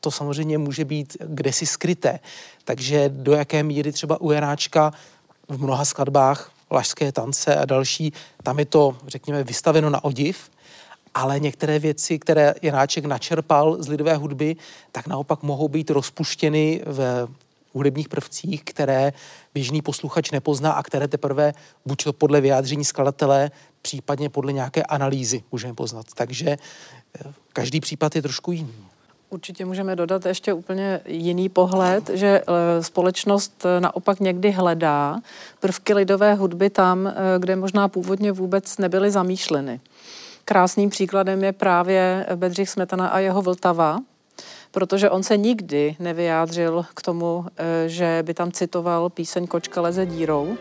[0.00, 2.18] to samozřejmě může být kdesi skryté.
[2.64, 4.92] Takže do jaké míry třeba u Janáčka
[5.48, 10.50] v mnoha skladbách Lašské tance a další, tam je to, řekněme, vystaveno na odiv,
[11.14, 14.56] ale některé věci, které Janáček načerpal z lidové hudby,
[14.92, 17.28] tak naopak mohou být rozpuštěny v
[17.72, 19.12] hudebních prvcích, které
[19.54, 21.52] běžný posluchač nepozná a které teprve
[21.86, 23.50] buď to podle vyjádření skladatele,
[23.82, 26.06] případně podle nějaké analýzy můžeme poznat.
[26.14, 26.56] Takže
[27.52, 28.74] každý případ je trošku jiný.
[29.30, 35.20] Určitě můžeme dodat ještě úplně jiný pohled, že eh, společnost eh, naopak někdy hledá
[35.60, 39.80] prvky lidové hudby tam, eh, kde možná původně vůbec nebyly zamýšleny.
[40.44, 43.98] Krásným příkladem je právě Bedřich Smetana a jeho Vltava,
[44.70, 47.46] protože on se nikdy nevyjádřil k tomu,
[47.86, 50.56] že by tam citoval píseň Kočka leze dírou,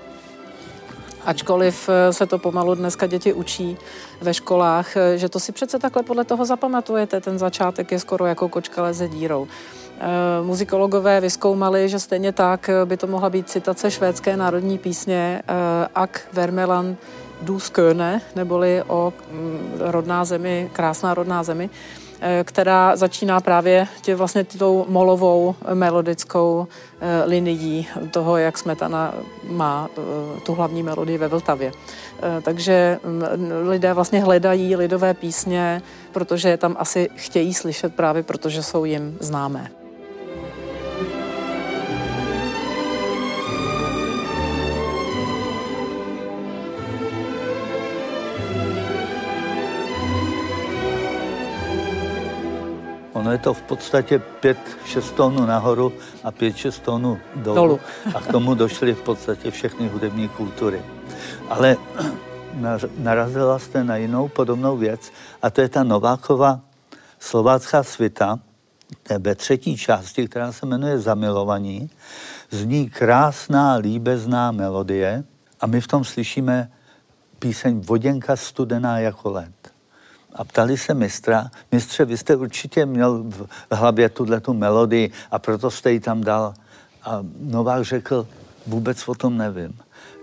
[1.25, 3.77] Ačkoliv eh, se to pomalu dneska děti učí
[4.21, 7.21] ve školách, eh, že to si přece takhle podle toho zapamatujete.
[7.21, 9.47] Ten začátek je skoro jako kočka leze dírou.
[10.43, 15.41] Muzikologové vyskoumali, že stejně tak by to mohla být citace švédské národní písně
[15.95, 16.95] Ak Vermelan
[17.41, 21.69] du Sköne, neboli o mm, rodná zemi, krásná rodná zemi.
[22.21, 26.67] Eh, která začíná právě tě vlastně tou molovou melodickou
[27.01, 29.13] eh, linií toho, jak Smetana
[29.49, 29.89] má
[30.45, 31.71] tu hlavní melodii ve Vltavě.
[32.41, 33.23] Takže mm,
[33.69, 39.78] lidé vlastně hledají lidové písně, protože tam asi chtějí slyšet právě protože jsou jim známé.
[53.19, 54.55] Ono je to v podstatě 5-6
[55.15, 57.55] tónů nahoru a 5-6 tónů dolů.
[57.55, 57.79] dolů.
[58.15, 60.81] a k tomu došly v podstatě všechny hudební kultury.
[61.49, 61.77] Ale
[62.97, 66.59] narazila jste na jinou podobnou věc a to je ta Novákova
[67.19, 68.39] slovácká svita,
[69.19, 71.89] ve třetí části, která se jmenuje Zamilovaní,
[72.51, 75.23] zní krásná, líbezná melodie
[75.59, 76.71] a my v tom slyšíme
[77.39, 79.58] píseň Voděnka studená jako led
[80.39, 85.39] a ptali se mistra, mistře, vy jste určitě měl v hlavě tuhle tu melodii a
[85.39, 86.53] proto jste ji tam dal.
[87.03, 88.27] A Novák řekl,
[88.67, 89.79] vůbec o tom nevím.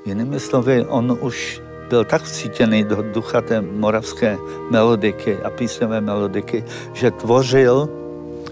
[0.07, 4.39] Jinými slovy, on už byl tak vcítěný do ducha té moravské
[4.71, 7.89] melodiky a písňové melodiky, že tvořil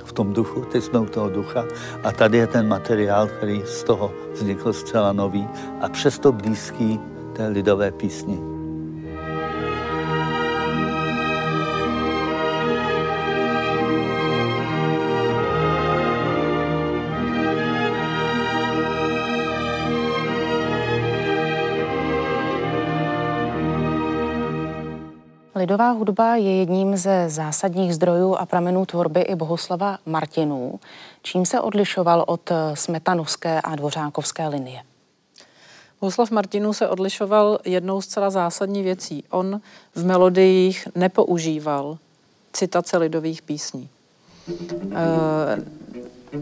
[0.05, 1.65] v tom duchu, ty jsme u toho ducha
[2.03, 5.49] a tady je ten materiál, který z toho vznikl zcela nový
[5.81, 7.01] a přesto blízký
[7.33, 8.54] té lidové písni.
[25.65, 30.81] Lidová hudba je jedním ze zásadních zdrojů a pramenů tvorby i Bohuslava Martinů.
[31.23, 34.83] Čím se odlišoval od smetanovské a dvořákovské linie?
[36.01, 39.25] Bohuslav Martinů se odlišoval jednou z celá zásadní věcí.
[39.31, 39.61] On
[39.95, 41.99] v melodiích nepoužíval
[42.53, 43.89] citace lidových písní.
[44.93, 45.09] E,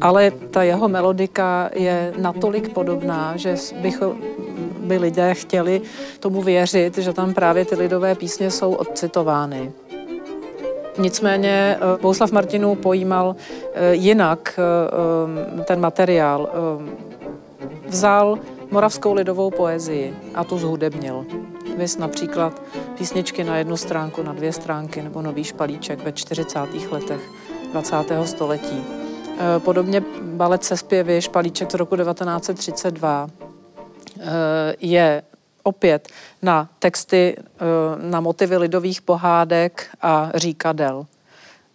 [0.01, 4.23] ale ta jeho melodika je natolik podobná, že bychom,
[4.83, 5.83] by lidé chtěli
[6.21, 9.73] tomu věřit, že tam právě ty lidové písně jsou odcitovány.
[10.99, 13.37] Nicméně eh, Bouslav Martinů pojímal
[13.75, 16.51] eh, jinak eh, ten materiál.
[17.87, 18.39] Vzal
[18.71, 21.27] moravskou lidovou poezii a tu zhudebnil.
[21.77, 22.63] Vys například
[22.99, 26.59] písničky na jednu stránku, na dvě stránky nebo nový špalíček ve 40.
[26.91, 27.21] letech
[27.73, 27.97] 20.
[28.25, 28.85] století.
[29.59, 33.52] Podobně balet se zpěvy Špalíček z roku 1932 Eh,
[34.81, 35.23] je
[35.63, 36.09] opět
[36.43, 37.65] na texty, eh,
[38.11, 41.07] na motivy lidových pohádek a říkadel.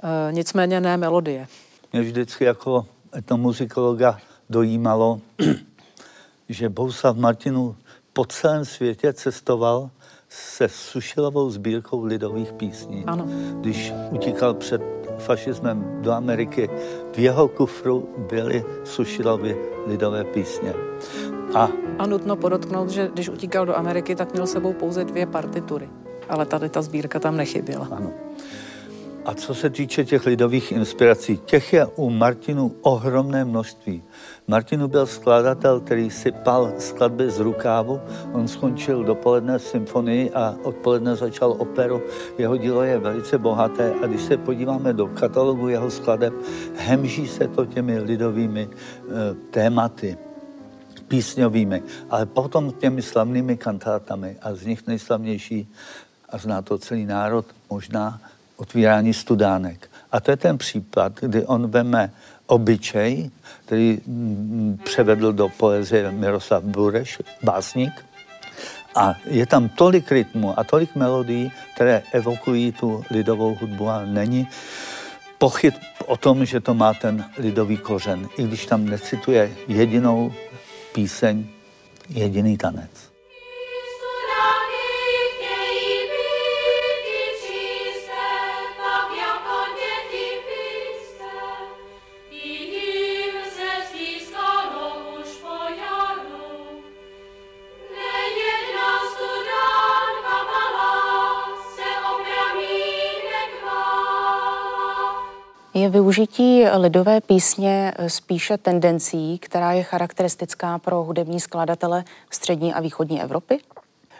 [0.03, 1.47] Eh, nicméně ne melodie.
[1.93, 4.17] Mě vždycky jako etnomuzikologa
[4.49, 5.21] dojímalo,
[6.49, 7.75] že Bouslav Martinů
[8.13, 9.89] po celém světě cestoval
[10.29, 13.03] se Sušilovou sbírkou lidových písní.
[13.05, 13.27] Ano.
[13.61, 14.81] Když utíkal před
[15.17, 16.69] fašismem do Ameriky,
[17.13, 19.57] v jeho kufru byly Sušilovy
[19.87, 20.73] lidové písně.
[21.57, 25.89] A, a nutno podotknout, že když utíkal do Ameriky, tak měl sebou pouze dvě partitury.
[26.29, 27.87] Ale tady ta sbírka tam nechyběla.
[27.91, 28.11] Ano.
[29.25, 34.03] A co se týče těch lidových inspirací, těch je u Martinu ohromné množství.
[34.47, 38.01] Martinu byl skladatel, který sypal skladby z rukávu.
[38.33, 42.01] On skončil dopoledne symfonii a odpoledne začal operu.
[42.37, 46.33] Jeho dílo je velice bohaté a když se podíváme do katalogu jeho skladeb,
[46.75, 50.17] hemží se to těmi lidovými e, tématy
[51.07, 55.67] písňovými, ale potom těmi slavnými kantátami a z nich nejslavnější,
[56.29, 58.21] a zná to celý národ, možná
[58.57, 59.89] otvírání studánek.
[60.11, 62.11] A to je ten případ, kdy on veme
[62.47, 63.31] obyčej,
[63.65, 68.05] který mm, převedl do poezie Miroslav Bureš, básník,
[68.95, 74.47] a je tam tolik rytmu a tolik melodií, které evokují tu lidovou hudbu a není
[75.37, 75.73] pochyb
[76.05, 80.33] o tom, že to má ten lidový kořen, i když tam necituje jedinou
[80.97, 81.45] píseň
[82.09, 83.06] Jediný tanec.
[105.77, 113.21] Je využití lidové písně spíše tendencí, která je charakteristická pro hudební skladatele střední a východní
[113.21, 113.59] Evropy?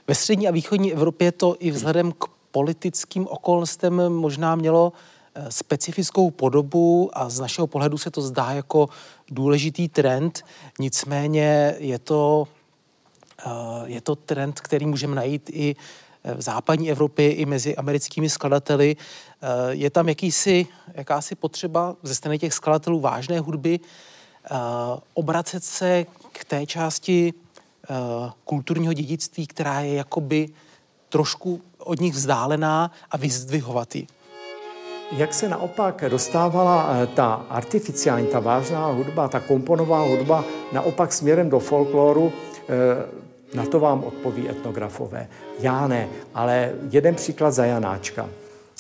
[0.08, 4.93] Ve střední a východní Evropě to i vzhledem k politickým okolnostem možná mělo
[5.36, 8.89] eh, specifickou podobu a z našeho pohledu se to zdá jako
[9.32, 10.45] důležitý trend.
[10.80, 12.47] Nicméně je to,
[13.45, 13.49] eh,
[13.86, 15.76] je to trend, který můžeme najít i
[16.36, 18.95] v západní Evropě i mezi americkými skladateli.
[19.70, 23.80] Je tam jakýsi, jakási potřeba ze strany těch skladatelů vážné hudby
[25.13, 27.34] obracet se k té části
[28.43, 30.49] kulturního dědictví, která je jakoby
[31.09, 34.07] trošku od nich vzdálená a vyzdvihovat ji.
[35.11, 41.49] Jak se naopak dostávala eh, ta artificiální, ta vážná hudba, ta komponová hudba naopak směrem
[41.49, 42.34] do folkloru,
[42.70, 45.28] eh, na to vám odpoví etnografové.
[45.60, 48.30] Já ne, ale jeden příklad za Janáčka.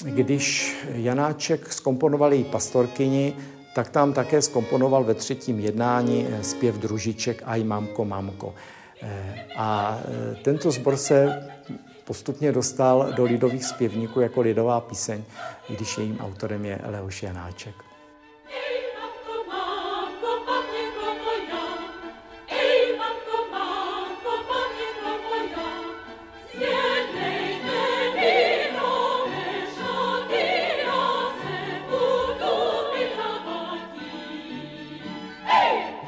[0.03, 3.33] Když Janáček skomponoval její pastorkyni,
[3.75, 8.53] tak tam také skomponoval ve třetím jednání eh, zpěv družiček Aj mamko, mamko.
[9.55, 9.99] A
[10.41, 11.49] tento sbor se
[12.05, 15.23] postupně dostal do lidových zpěvníků jako lidová píseň,
[15.69, 17.75] i když jejím autorem je Leoš Janáček.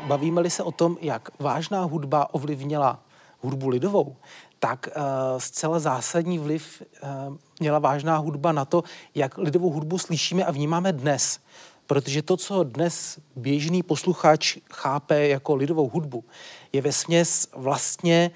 [0.10, 3.00] Bavíme-li se o tom, jak vážná hudba ovlivnila
[3.40, 4.16] hudbu lidovou,
[4.60, 5.04] tak uh,
[5.38, 7.10] zcela zásadní vliv uh,
[7.60, 8.84] měla vážná hudba na to,
[9.16, 11.40] jak lidovou hudbu slyšíme a vnímáme dnes.
[11.88, 16.24] Protože to, co dnes běžný posluchač chápe jako lidovou hudbu,
[16.74, 18.32] je ve směs vlastně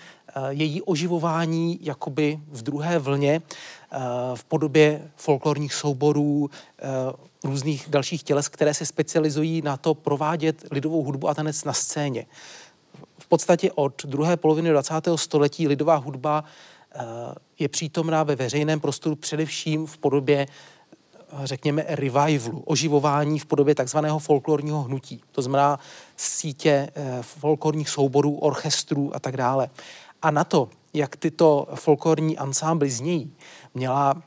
[0.49, 3.99] její oživování jakoby v druhé vlně uh,
[4.35, 11.03] v podobě folklorních souborů, uh, různých dalších těles, které se specializují na to provádět lidovou
[11.03, 12.25] hudbu a tanec na scéně
[13.23, 14.93] v podstatě od druhé poloviny 20.
[15.15, 16.43] století lidová hudba
[16.95, 16.99] eh,
[17.59, 24.19] je přítomná ve veřejném prostoru především v podobě eh, řekněme, revivalu, oživování v podobě takzvaného
[24.19, 25.21] folklorního hnutí.
[25.31, 25.79] To znamená
[26.17, 29.69] sítě eh, folklorních souborů, orchestrů a tak dále.
[30.23, 33.33] A na to, jak tyto folklorní ansámbly znějí,
[33.73, 34.23] měla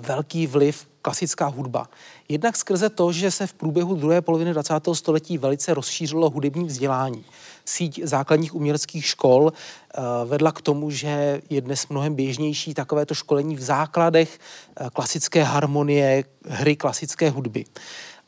[0.00, 1.88] velký vliv klasická hudba.
[2.28, 4.74] Jednak skrze to, že se v průběhu druhé poloviny 20.
[4.92, 7.24] století velice rozšířilo hudební vzdělání
[7.64, 13.56] síť základních uměleckých škol eh, vedla k tomu, že je dnes mnohem běžnější takovéto školení
[13.56, 17.64] v základech eh, klasické harmonie, hry klasické hudby.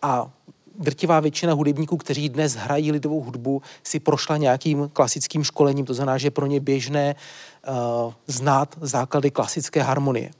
[0.02, 0.30] A
[0.78, 6.18] drtivá většina hudebníků, kteří dnes hrají lidovou hudbu, si prošla nějakým klasickým školením, to znamená,
[6.18, 10.30] že pro ně běžné uh, znát základy klasické harmonie.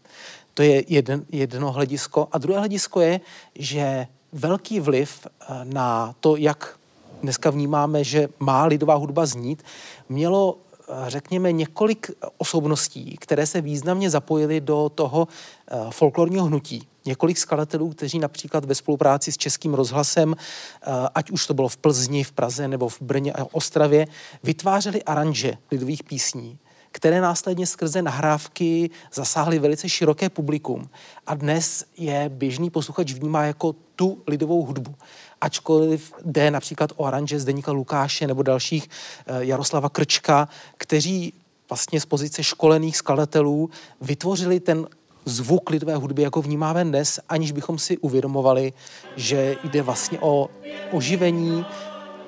[0.55, 2.28] To je jeden, jedno hledisko.
[2.33, 3.20] A druhé hledisko je,
[3.59, 5.26] že velký vliv
[5.64, 6.76] na to, jak
[7.22, 9.62] dneska vnímáme, že má lidová hudba znít,
[10.09, 10.59] mělo
[11.09, 16.88] řekněme, několik osobností, které se významně zapojily do toho eh, folklorního hnutí.
[17.05, 21.76] Několik skladatelů, kteří například ve spolupráci s Českým rozhlasem, eh, ať už to bylo v
[21.76, 24.07] Plzni, v Praze nebo v Brně a Ostravě,
[24.43, 26.59] vytvářeli aranže lidových písní,
[26.90, 30.90] které následně skrze nahrávky zasáhly velice široké publikum.
[31.26, 34.95] A dnes je běžný posluchač vnímá jako tu lidovou hudbu
[35.43, 38.88] ačkoliv jde například o aranže Zdeníka Lukáše nebo dalších
[39.26, 41.32] eh, Jaroslava Krčka, kteří
[41.68, 43.70] vlastně z pozice školených skladatelů
[44.01, 44.86] vytvořili ten
[45.24, 48.72] zvuk lidové hudby, jako vnímáme dnes, aniž bychom si uvědomovali,
[49.16, 50.49] že jde vlastně o
[50.93, 51.66] oživení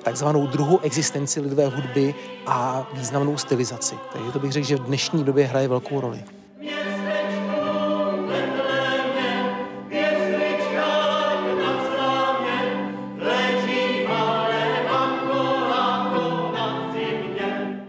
[0.03, 3.95] takzvanou druhou existenci lidové hudby a významnou stylizaci.
[4.13, 6.23] Takže to bych řekl, že v dnešní době hraje velkou roli.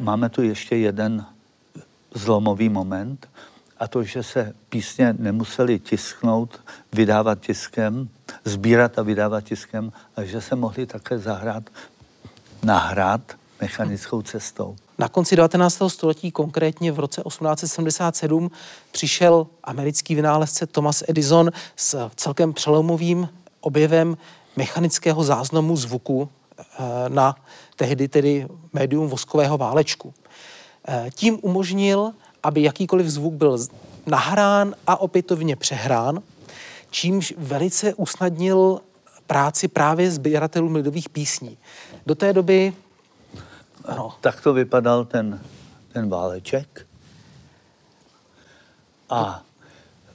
[0.07, 1.27] Máme tu ještě jeden
[2.15, 3.29] zlomový moment,
[3.79, 6.61] a to, že se písně nemuseli tisknout,
[6.93, 8.09] vydávat tiskem,
[8.45, 11.63] sbírat a vydávat tiskem, a že se mohli také zahrát,
[12.63, 13.21] nahrát
[13.61, 14.77] mechanickou cestou.
[14.99, 15.83] Na konci 19.
[15.89, 18.51] století, konkrétně v roce 1877,
[18.93, 23.29] přišel americký vynálezce Thomas Edison s celkem přelomovým
[23.61, 24.17] objevem
[24.57, 26.29] mechanického záznamu zvuku
[26.59, 27.37] eh, na
[27.77, 30.15] tehdy tedy médium voskového válečku.
[30.89, 32.13] Eh, tím umožnil,
[32.43, 33.59] aby jakýkoliv zvuk byl
[34.07, 36.23] nahrán a opětovně přehrán,
[36.91, 38.81] čímž velice usnadnil
[39.27, 41.59] práci právě sběratelů lidových písní.
[42.07, 42.73] Do té doby...
[43.85, 44.15] Ano.
[44.21, 45.41] Tak to vypadal ten,
[45.93, 46.87] ten váleček.
[49.11, 49.43] A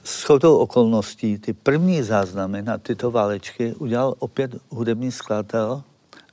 [0.04, 5.82] s chodou okolností ty první záznamy na tyto válečky udělal opět hudební skladatel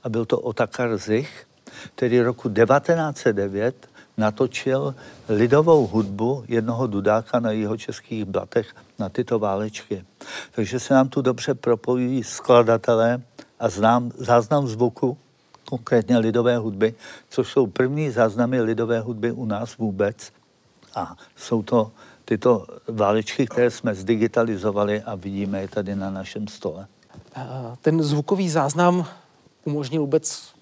[0.02, 1.46] a byl to Otakar Zich,
[1.94, 4.94] který roku 1909 natočil
[5.28, 10.04] lidovou hudbu jednoho dudáka na jeho českých blatech na tyto válečky.
[10.52, 13.22] Takže se nám tu dobře propojují skladatelé
[13.60, 15.18] a znám záznam zvuku,
[15.64, 16.94] konkrétně lidové hudby,
[17.28, 20.32] což jsou první záznamy lidové hudby u nás vůbec.
[20.94, 21.90] A jsou to
[22.24, 26.86] tyto válečky, které jsme zdigitalizovali a vidíme je tady na našem stole.
[27.80, 29.06] Ten zvukový záznam
[29.64, 30.54] umožnil vůbec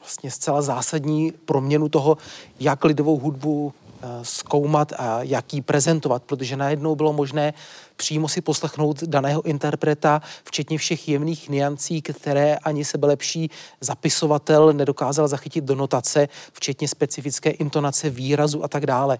[0.00, 2.16] vlastně zcela zásadní proměnu toho,
[2.60, 7.54] jak lidovou hudbu eh, zkoumat a jak ji prezentovat, protože najednou bylo možné
[7.96, 13.50] přímo si poslechnout daného interpreta, včetně všech jemných niancí, které ani sebelepší
[13.80, 19.18] zapisovatel nedokázal zachytit do notace, včetně specifické intonace výrazu a tak dále.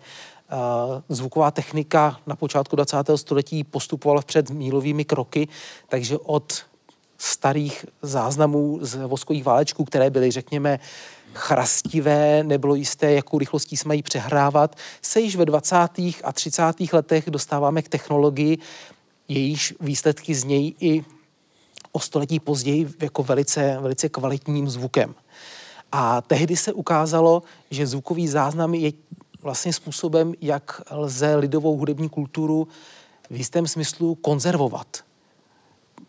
[0.51, 3.17] Eh, zvuková technika na počátku 20.
[3.17, 5.49] století postupovala vpřed mílovými kroky,
[5.89, 6.63] takže od
[7.19, 10.81] starých záznamů z voskových válečků, které byly, řekněme,
[11.35, 15.77] chrastivé, nebylo jisté, jakou rychlostí se mají přehrávat, se již ve 20.
[16.25, 16.63] a 30.
[16.93, 18.59] letech dostáváme k technologii,
[19.29, 21.05] jejíž výsledky znějí i
[21.93, 25.15] o století později jako velice, velice kvalitním zvukem.
[25.93, 28.93] A tehdy se ukázalo, že zvukový záznam je
[29.43, 32.69] vlastně způsobem, jak lze lidovou hudební kulturu
[33.31, 34.87] v jistém smyslu konzervovat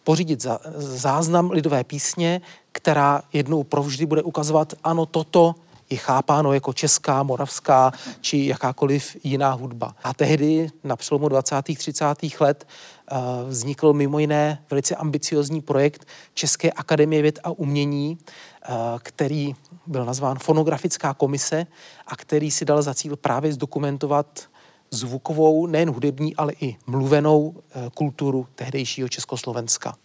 [0.07, 2.41] pořídit za, záznam lidové písně,
[2.71, 5.55] která jednou provždy bude ukazovat, ano, toto
[5.89, 7.91] je chápáno jako česká, moravská
[8.21, 9.95] či jakákoliv jiná hudba.
[10.03, 11.55] A tehdy na přelomu 20.
[11.75, 12.05] 30.
[12.39, 12.67] let
[13.11, 13.17] uh,
[13.49, 19.55] vznikl mimo jiné velice ambiciozní projekt České akademie věd a umění, uh, který
[19.87, 21.67] byl nazván Fonografická komise
[22.07, 24.47] a který si dal za cíl právě zdokumentovat
[24.91, 29.95] zvukovou, nejen hudební, ale i mluvenou eh, kulturu tehdejšího Československa.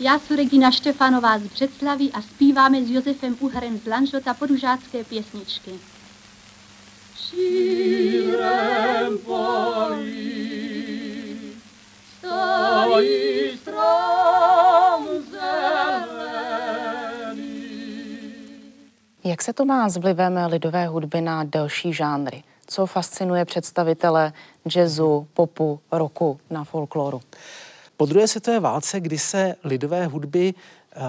[0.00, 5.70] Já jsem Regina Štefanová z Břeclaví a zpíváme s Josefem Uhrem z Lanžota podužácké pěsničky.
[7.16, 10.36] Šírem polí
[12.18, 15.46] stojí strom zelený.
[19.24, 22.42] Jak se to má s vlivem lidové hudby na další žánry?
[22.66, 24.32] Co fascinuje představitele
[24.76, 27.20] jazzu, popu, roku na folkloru?
[27.96, 31.02] Po druhé světové válce, kdy se lidové hudby uh,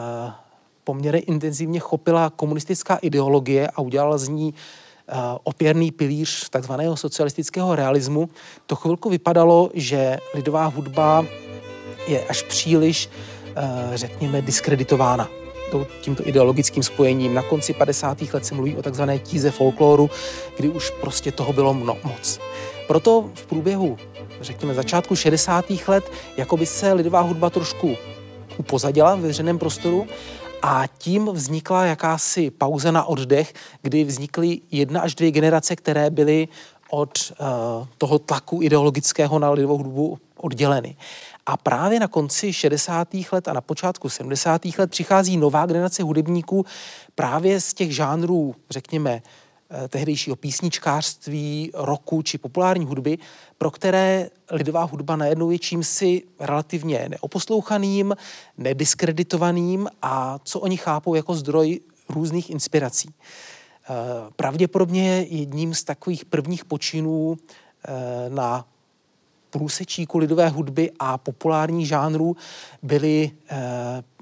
[0.83, 8.29] poměrně intenzivně chopila komunistická ideologie a udělala z ní uh, opěrný pilíř takzvaného socialistického realismu,
[8.65, 11.25] to chvilku vypadalo, že lidová hudba
[12.07, 15.29] je až příliš, uh, řekněme, diskreditována
[16.01, 17.33] tímto ideologickým spojením.
[17.33, 18.21] Na konci 50.
[18.33, 20.09] let se mluví o takzvané tíze folkloru,
[20.57, 22.39] kdy už prostě toho bylo mno, moc.
[22.87, 23.97] Proto v průběhu,
[24.41, 25.65] řekněme, začátku 60.
[25.87, 27.97] let, jako by se lidová hudba trošku
[28.57, 30.07] upozadila v veřejném prostoru
[30.61, 36.47] a tím vznikla jakási pauza na oddech, kdy vznikly jedna až dvě generace, které byly
[36.89, 40.95] od uh, toho tlaku ideologického na lidovou hudbu odděleny.
[41.47, 43.07] A právě na konci 60.
[43.31, 44.61] let a na počátku 70.
[44.77, 46.65] let přichází nová generace hudebníků
[47.15, 49.21] právě z těch žánrů, řekněme,
[49.69, 53.17] eh, tehdejšího písničkářství, roku či populární hudby,
[53.57, 58.15] pro které lidová hudba najednou je čímsi relativně neoposlouchaným,
[58.57, 61.79] nediskreditovaným a co oni chápou jako zdroj
[62.09, 63.09] různých inspirací.
[63.09, 63.93] Eh,
[64.35, 67.37] pravděpodobně jedním z takových prvních počinů
[67.87, 68.65] eh, na
[69.49, 72.35] průsečíku lidové hudby a populární žánrů
[72.83, 73.57] byly eh,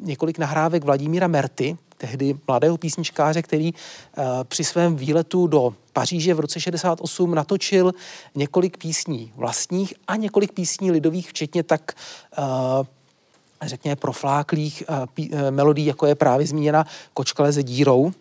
[0.01, 6.39] několik nahrávek Vladimíra Merty, tehdy mladého písničkáře, který eh, při svém výletu do Paříže v
[6.39, 7.91] roce 68 natočil
[8.36, 11.93] několik písní vlastních a několik písní lidových, včetně tak
[12.38, 12.41] eh,
[13.61, 18.11] řekněme profláklých pí, melodí, jako je právě zmíněna Kočka leze dírou,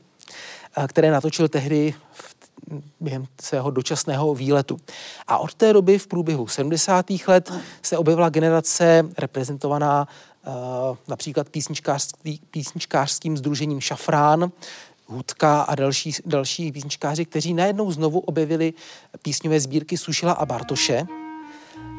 [0.88, 2.34] které natočil tehdy v
[3.00, 4.76] během svého dočasného výletu.
[5.26, 7.07] A od té doby v průběhu 70.
[7.26, 7.52] let
[7.82, 10.09] se objevila generace reprezentovaná
[10.46, 10.55] uh,
[11.09, 14.52] například písničkářský, písničkářským združením Šafrán,
[15.07, 18.72] Hudka a další, další písničkáři, kteří najednou znovu objevili
[19.22, 21.07] písňové sbírky Sušila a Bartoše,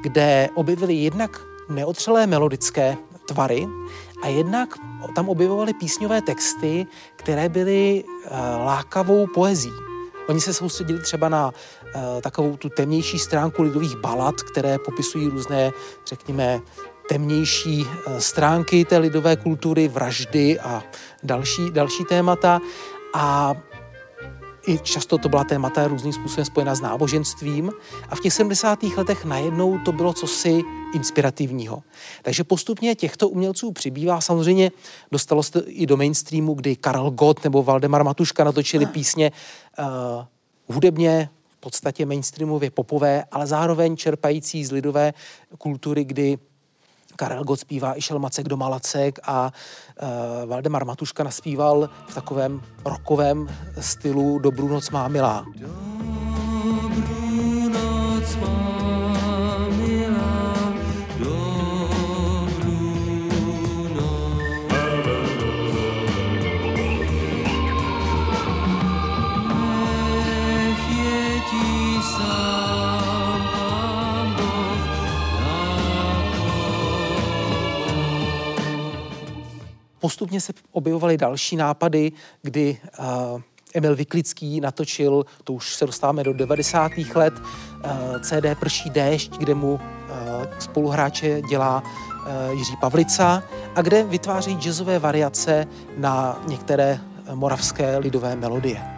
[0.02, 2.98] kde objevili jednak neotřelé melodické
[3.28, 3.68] tvary
[4.24, 4.70] a jednak
[5.16, 9.72] tam objevovali písňové texty, které byly uh, lákavou poezí.
[10.28, 15.72] Oni se soustředili třeba na uh, takovou tu temnější stránku lidových balad, které popisují různé,
[16.08, 16.60] řekněme,
[17.10, 20.84] temnější uh, stránky té lidové kultury, vraždy a
[21.24, 22.62] další, další témata.
[23.14, 23.54] A
[24.68, 27.72] i často to byla témata různým způsobem spojená s náboženstvím
[28.10, 28.84] a v těch 70.
[28.84, 30.62] letech najednou to bylo cosi
[30.94, 31.84] inspirativního.
[32.22, 34.22] Takže postupně těchto umělců přibývá.
[34.22, 34.72] Samozřejmě
[35.12, 39.32] dostalo se i do mainstreamu, kdy Karel Gott nebo Valdemar Matuška natočili písně
[39.80, 39.86] uh,
[40.68, 45.14] hudebně v podstatě mainstreamově popové, ale zároveň čerpající z lidové
[45.58, 46.38] kultury, kdy
[47.16, 49.52] Karel Gott zpívá i Šelmacek do Malacek a
[50.02, 53.48] uh, Valdemar Matuška naspíval v takovém rokovém
[53.80, 55.46] stylu Dobrou noc má milá.
[55.54, 56.25] Dobrou
[80.06, 82.78] postupně se objevovaly další nápady, kdy
[83.74, 86.92] Emil Vyklický natočil, to už se dostáváme do 90.
[87.16, 87.34] let,
[88.22, 89.80] CD Prší déšť, kde mu
[90.60, 91.84] spoluhráče dělá
[92.52, 93.44] Jiří Pavlica
[93.76, 97.00] a kde vytváří jazzové variace na některé
[97.34, 98.95] moravské lidové melodie.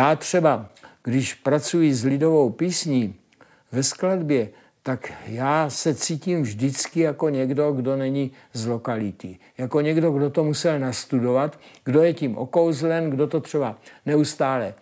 [0.00, 0.68] Já třeba,
[1.04, 3.14] když pracuji s lidovou písní
[3.72, 4.48] ve skladbě,
[4.82, 9.38] tak já se cítím vždycky jako někdo, kdo není z lokality.
[9.58, 13.76] Jako někdo, kdo to musel nastudovat, kdo je tím okouzlen, kdo to třeba
[14.06, 14.74] neustále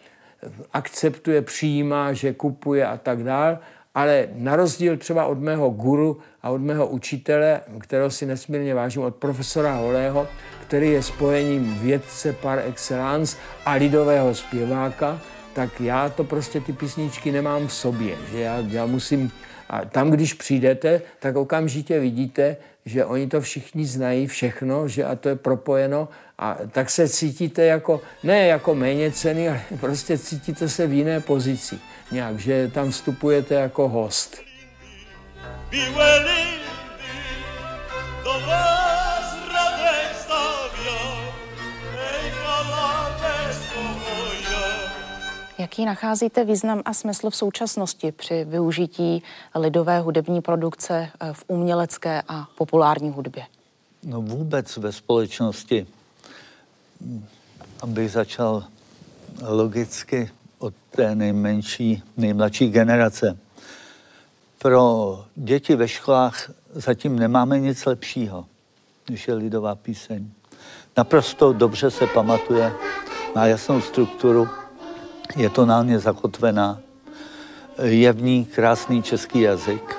[0.73, 3.59] akceptuje, přijímá, že kupuje a tak dál,
[3.95, 9.03] ale na rozdíl třeba od mého guru a od mého učitele, kterého si nesmírně vážím,
[9.03, 10.29] od profesora Holého,
[10.69, 15.21] který je spojením vědce par excellence a lidového zpěváka,
[15.53, 18.17] tak já to prostě ty písničky nemám v sobě.
[18.33, 19.33] Že já, já musím,
[19.71, 25.17] a tam, když přijdete, tak okamžitě vidíte, že oni to všichni znají všechno, že a
[25.17, 26.09] to je propojeno
[26.39, 31.21] a tak se cítíte jako, ne jako méně ceny, ale prostě cítíte se v jiné
[31.21, 31.79] pozici.
[32.13, 34.37] Nějak, že tam vstupujete jako host.
[45.59, 49.23] Jaký nacházíte význam a smysl v současnosti při využití
[49.55, 53.45] lidové hudební produkce eh, v umělecké a populární hudbě?
[54.03, 55.87] No vůbec ve společnosti,
[57.81, 58.65] abych začal
[59.43, 63.39] logicky od té nejmenší, nejmladší generace.
[64.59, 68.47] Pro děti ve školách zatím nemáme nic lepšího,
[69.11, 70.31] než je lidová píseň.
[70.97, 72.73] Naprosto dobře se pamatuje,
[73.35, 74.49] má jasnou strukturu,
[75.37, 76.81] je tonálně zakotvená,
[77.83, 79.97] je v ní krásný český jazyk,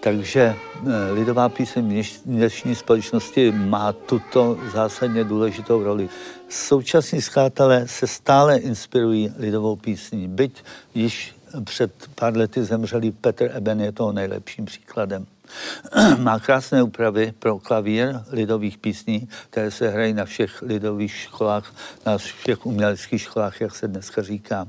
[0.00, 6.08] takže eh, lidová píseň v dnešní společnosti má tuto zásadně důležitou roli.
[6.48, 11.34] Současní skladatelé se stále inspirují lidovou písní, byť již
[11.64, 15.26] před pár lety zemřelý Petr Eben je toho nejlepším příkladem.
[16.18, 21.74] Má krásné úpravy pro klavír lidových písní, které se hrají na všech lidových školách,
[22.06, 24.68] na všech uměleckých školách, jak se dneska říká.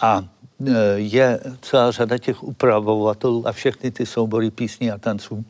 [0.00, 0.24] A
[0.66, 5.44] e, je celá řada těch upravovatelů a všechny ty soubory písní a tanců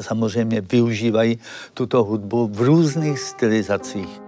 [0.00, 1.38] samozřejmě využívají
[1.74, 4.25] tuto hudbu v různých stylizacích.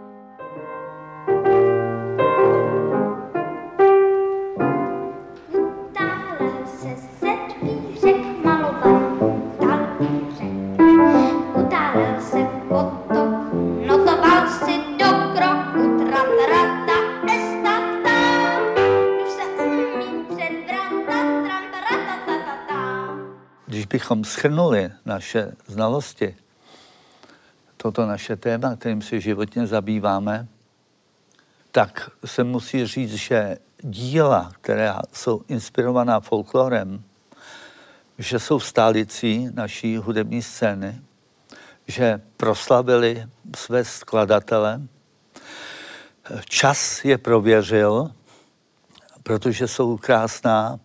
[24.09, 26.37] Bychom schrnuli naše znalosti,
[27.77, 30.49] toto naše téma, kterým se životně zabýváme,
[31.73, 37.05] tak se musí říct, že díla, která jsou inspirovaná folklorem,
[38.19, 41.01] že jsou stálicí naší hudební scény,
[41.87, 44.81] že proslavili své skladatele.
[46.45, 48.13] Čas je prověřil,
[49.23, 50.81] protože jsou krásná,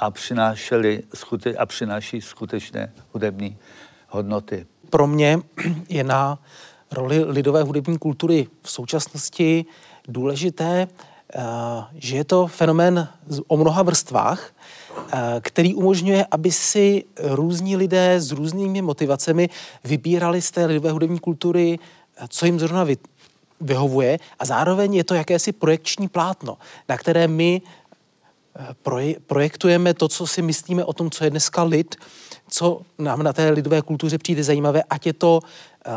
[0.00, 3.58] a přinášeli skute- a přináší skutečné hudební
[4.08, 4.66] hodnoty.
[4.90, 5.38] Pro mě
[5.88, 6.38] je na
[6.92, 9.64] roli lidové hudební kultury v současnosti
[10.08, 10.88] důležité,
[11.34, 11.40] eh,
[11.94, 13.08] že je to fenomén
[13.46, 14.52] o mnoha vrstvách,
[15.12, 19.48] eh, který umožňuje, aby si různí lidé s různými motivacemi
[19.84, 22.86] vybírali z té lidové hudební kultury, eh, co jim zrovna
[23.60, 27.62] vyhovuje a zároveň je to jakési projekční plátno, na které my
[29.26, 31.96] projektujeme to, co si myslíme o tom, co je dneska lid,
[32.48, 35.40] co nám na té lidové kultuře přijde zajímavé, ať je to
[35.86, 35.92] uh,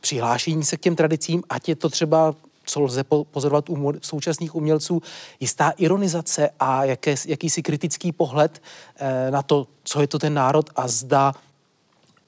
[0.00, 2.34] přihlášení se k těm tradicím, ať je to třeba
[2.66, 5.02] co lze pozorovat u současných umělců,
[5.40, 8.62] jistá ironizace a jaké, jakýsi kritický pohled
[8.96, 11.34] eh, na to, co je to ten národ a zda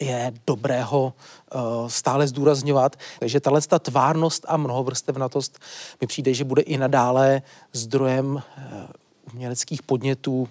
[0.01, 1.12] je dobrého
[1.55, 2.96] uh, stále zdůrazňovat.
[3.18, 5.59] Takže tahle ta tvárnost a mnohovrstevnatost
[6.01, 7.42] mi přijde, že bude i nadále
[7.72, 8.42] zdrojem
[9.35, 10.49] uměleckých podnětů,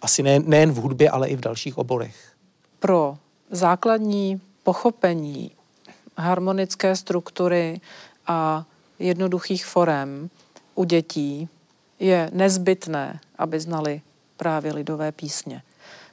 [0.00, 2.32] asi ne, nejen v hudbě, ale i v dalších oborech.
[2.78, 3.16] Pro
[3.50, 5.50] základní pochopení
[6.16, 7.80] harmonické struktury
[8.26, 8.64] a
[8.98, 10.30] jednoduchých forem
[10.74, 11.48] u dětí
[11.98, 14.00] je nezbytné, aby znali
[14.36, 15.62] právě lidové písně.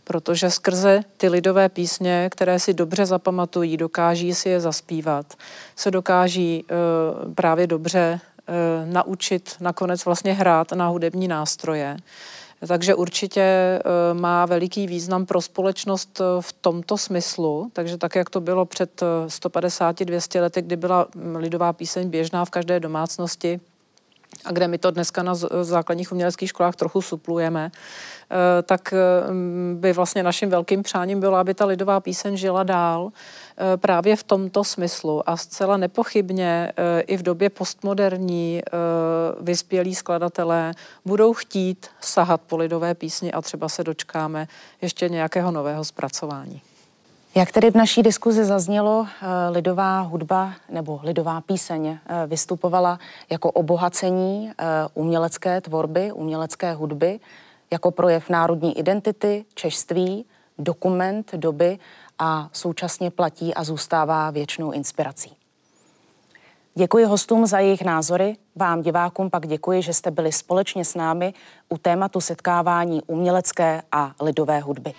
[0.03, 5.33] Protože skrze ty lidové písně, které si dobře zapamatují, dokáží si je zaspívat,
[5.75, 8.19] se dokáží uh, právě dobře
[8.85, 11.97] naučit nakonec vlastně hrát na hudební nástroje.
[12.67, 13.81] Takže určitě eh,
[14.13, 17.69] má veliký význam pro společnost eh, v tomto smyslu.
[17.73, 22.45] Takže tak, jak to bylo před 150-200 eh, lety, kdy byla mm, lidová píseň běžná
[22.45, 23.59] v každé domácnosti,
[24.45, 27.71] a kde my to dneska na základních uměleckých školách trochu suplujeme,
[28.63, 28.93] tak
[29.73, 33.11] by vlastně naším velkým přáním bylo, aby ta lidová píseň žila dál
[33.61, 38.71] Eh, právě v tomto smyslu a zcela nepochybně eh, i v době postmoderní eh,
[39.41, 40.73] vyspělí skladatelé
[41.05, 44.47] budou chtít sahat po lidové písni a třeba se dočkáme
[44.81, 46.61] ještě nějakého nového zpracování.
[47.35, 49.07] Jak tedy v naší diskuzi zaznělo,
[49.49, 52.99] lidová hudba nebo lidová píseň vystupovala
[53.29, 54.51] jako obohacení
[54.93, 57.19] umělecké tvorby, umělecké hudby,
[57.71, 60.25] jako projev národní identity, češství,
[60.57, 61.79] dokument doby
[62.19, 65.33] a současně platí a zůstává věčnou inspirací.
[66.75, 71.33] Děkuji hostům za jejich názory, vám divákům pak děkuji, že jste byli společně s námi
[71.69, 74.93] u tématu setkávání umělecké a lidové hudby.